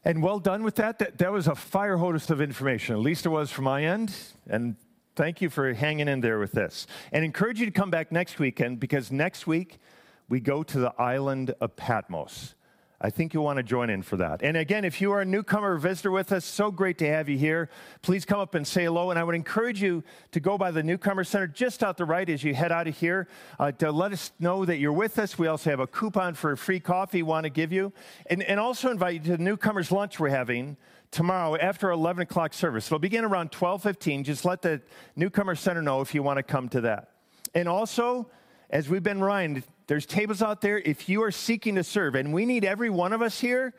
And 0.03 0.21
well 0.21 0.39
done 0.39 0.63
with 0.63 0.75
that. 0.75 0.99
that. 0.99 1.17
That 1.17 1.31
was 1.31 1.47
a 1.47 1.55
fire 1.55 1.95
hose 1.95 2.29
of 2.29 2.41
information. 2.41 2.93
At 2.93 3.01
least 3.01 3.25
it 3.25 3.29
was 3.29 3.51
from 3.51 3.63
my 3.63 3.85
end. 3.85 4.13
And 4.49 4.75
thank 5.15 5.41
you 5.41 5.49
for 5.49 5.73
hanging 5.73 6.09
in 6.09 6.19
there 6.19 6.39
with 6.39 6.51
this. 6.51 6.87
And 7.13 7.23
encourage 7.23 7.61
you 7.61 7.65
to 7.65 7.71
come 7.71 7.89
back 7.89 8.11
next 8.11 8.37
weekend 8.37 8.81
because 8.81 9.13
next 9.13 9.47
week 9.47 9.79
we 10.27 10.41
go 10.41 10.61
to 10.61 10.77
the 10.77 10.93
island 11.01 11.55
of 11.61 11.77
Patmos. 11.77 12.53
I 13.01 13.09
think 13.09 13.33
you'll 13.33 13.43
want 13.43 13.57
to 13.57 13.63
join 13.63 13.89
in 13.89 14.01
for 14.01 14.17
that. 14.17 14.41
And 14.41 14.55
again, 14.55 14.85
if 14.85 15.01
you 15.01 15.11
are 15.11 15.21
a 15.21 15.25
newcomer 15.25 15.73
or 15.73 15.77
visitor 15.77 16.11
with 16.11 16.31
us, 16.31 16.45
so 16.45 16.71
great 16.71 16.97
to 16.99 17.07
have 17.07 17.27
you 17.27 17.37
here. 17.37 17.69
Please 18.01 18.23
come 18.23 18.39
up 18.39 18.55
and 18.55 18.65
say 18.65 18.85
hello. 18.85 19.09
And 19.09 19.19
I 19.19 19.23
would 19.23 19.35
encourage 19.35 19.81
you 19.81 20.03
to 20.31 20.39
go 20.39 20.57
by 20.57 20.71
the 20.71 20.81
Newcomer 20.81 21.23
Center 21.23 21.47
just 21.47 21.83
out 21.83 21.97
the 21.97 22.05
right 22.05 22.29
as 22.29 22.43
you 22.43 22.55
head 22.55 22.71
out 22.71 22.87
of 22.87 22.97
here 22.97 23.27
uh, 23.59 23.71
to 23.73 23.91
let 23.91 24.13
us 24.13 24.31
know 24.39 24.63
that 24.65 24.77
you're 24.77 24.93
with 24.93 25.19
us. 25.19 25.37
We 25.37 25.47
also 25.47 25.69
have 25.69 25.79
a 25.79 25.87
coupon 25.87 26.33
for 26.33 26.53
a 26.53 26.57
free 26.57 26.79
coffee 26.79 27.17
we 27.17 27.23
want 27.23 27.43
to 27.43 27.49
give 27.49 27.71
you. 27.71 27.91
And, 28.27 28.43
and 28.43 28.59
also 28.59 28.89
invite 28.89 29.13
you 29.15 29.19
to 29.31 29.37
the 29.37 29.43
Newcomers 29.43 29.91
Lunch 29.91 30.19
we're 30.19 30.29
having 30.29 30.77
tomorrow 31.11 31.55
after 31.57 31.91
11 31.91 32.23
o'clock 32.23 32.53
service. 32.53 32.87
It'll 32.87 32.99
begin 32.99 33.23
around 33.25 33.51
12:15. 33.51 34.23
Just 34.23 34.45
let 34.45 34.61
the 34.61 34.81
Newcomer 35.15 35.55
Center 35.55 35.81
know 35.81 36.01
if 36.01 36.13
you 36.13 36.23
want 36.23 36.37
to 36.37 36.43
come 36.43 36.69
to 36.69 36.81
that. 36.81 37.11
And 37.53 37.69
also, 37.69 38.29
as 38.69 38.89
we've 38.89 39.03
been 39.03 39.21
reminded, 39.21 39.63
there's 39.87 40.05
tables 40.05 40.41
out 40.41 40.61
there 40.61 40.79
if 40.79 41.07
you 41.07 41.21
are 41.23 41.31
seeking 41.31 41.75
to 41.75 41.83
serve, 41.83 42.15
and 42.15 42.33
we 42.33 42.45
need 42.45 42.65
every 42.65 42.89
one 42.89 43.13
of 43.13 43.21
us 43.21 43.39
here 43.39 43.73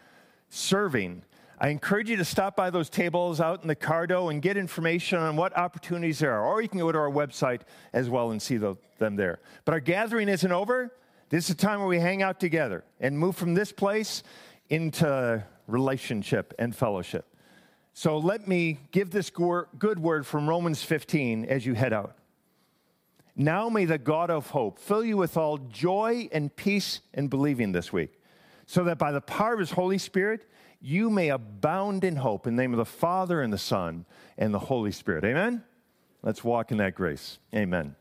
serving. 0.48 1.22
I 1.58 1.68
encourage 1.68 2.10
you 2.10 2.16
to 2.16 2.24
stop 2.24 2.54
by 2.54 2.70
those 2.70 2.90
tables 2.90 3.40
out 3.40 3.62
in 3.62 3.68
the 3.68 3.76
Cardo 3.76 4.30
and 4.30 4.42
get 4.42 4.56
information 4.56 5.18
on 5.18 5.36
what 5.36 5.56
opportunities 5.56 6.18
there 6.18 6.32
are. 6.32 6.44
Or 6.44 6.60
you 6.60 6.68
can 6.68 6.78
go 6.78 6.92
to 6.92 6.98
our 6.98 7.10
website 7.10 7.62
as 7.94 8.10
well 8.10 8.30
and 8.30 8.40
see 8.40 8.58
the, 8.58 8.76
them 8.98 9.16
there. 9.16 9.40
But 9.64 9.72
our 9.72 9.80
gathering 9.80 10.28
isn't 10.28 10.52
over. 10.52 10.92
This 11.30 11.46
is 11.46 11.50
a 11.50 11.54
time 11.54 11.78
where 11.78 11.88
we 11.88 11.98
hang 11.98 12.22
out 12.22 12.38
together 12.38 12.84
and 13.00 13.18
move 13.18 13.36
from 13.36 13.54
this 13.54 13.72
place 13.72 14.22
into 14.68 15.42
relationship 15.66 16.54
and 16.58 16.76
fellowship. 16.76 17.26
So 17.94 18.18
let 18.18 18.46
me 18.46 18.78
give 18.92 19.10
this 19.10 19.30
good 19.30 19.98
word 19.98 20.26
from 20.26 20.46
Romans 20.46 20.82
15 20.82 21.46
as 21.46 21.64
you 21.64 21.72
head 21.72 21.94
out. 21.94 22.16
Now 23.36 23.68
may 23.68 23.84
the 23.84 23.98
God 23.98 24.30
of 24.30 24.48
hope 24.50 24.78
fill 24.78 25.04
you 25.04 25.18
with 25.18 25.36
all 25.36 25.58
joy 25.58 26.28
and 26.32 26.54
peace 26.56 27.00
in 27.12 27.28
believing 27.28 27.72
this 27.72 27.92
week, 27.92 28.18
so 28.64 28.82
that 28.84 28.98
by 28.98 29.12
the 29.12 29.20
power 29.20 29.52
of 29.52 29.58
his 29.60 29.72
Holy 29.72 29.98
Spirit, 29.98 30.46
you 30.80 31.10
may 31.10 31.28
abound 31.28 32.02
in 32.02 32.16
hope 32.16 32.46
in 32.46 32.56
the 32.56 32.62
name 32.62 32.72
of 32.72 32.78
the 32.78 32.86
Father 32.86 33.42
and 33.42 33.52
the 33.52 33.58
Son 33.58 34.06
and 34.38 34.54
the 34.54 34.58
Holy 34.58 34.92
Spirit. 34.92 35.24
Amen? 35.24 35.62
Let's 36.22 36.42
walk 36.42 36.70
in 36.72 36.78
that 36.78 36.94
grace. 36.94 37.38
Amen. 37.54 37.94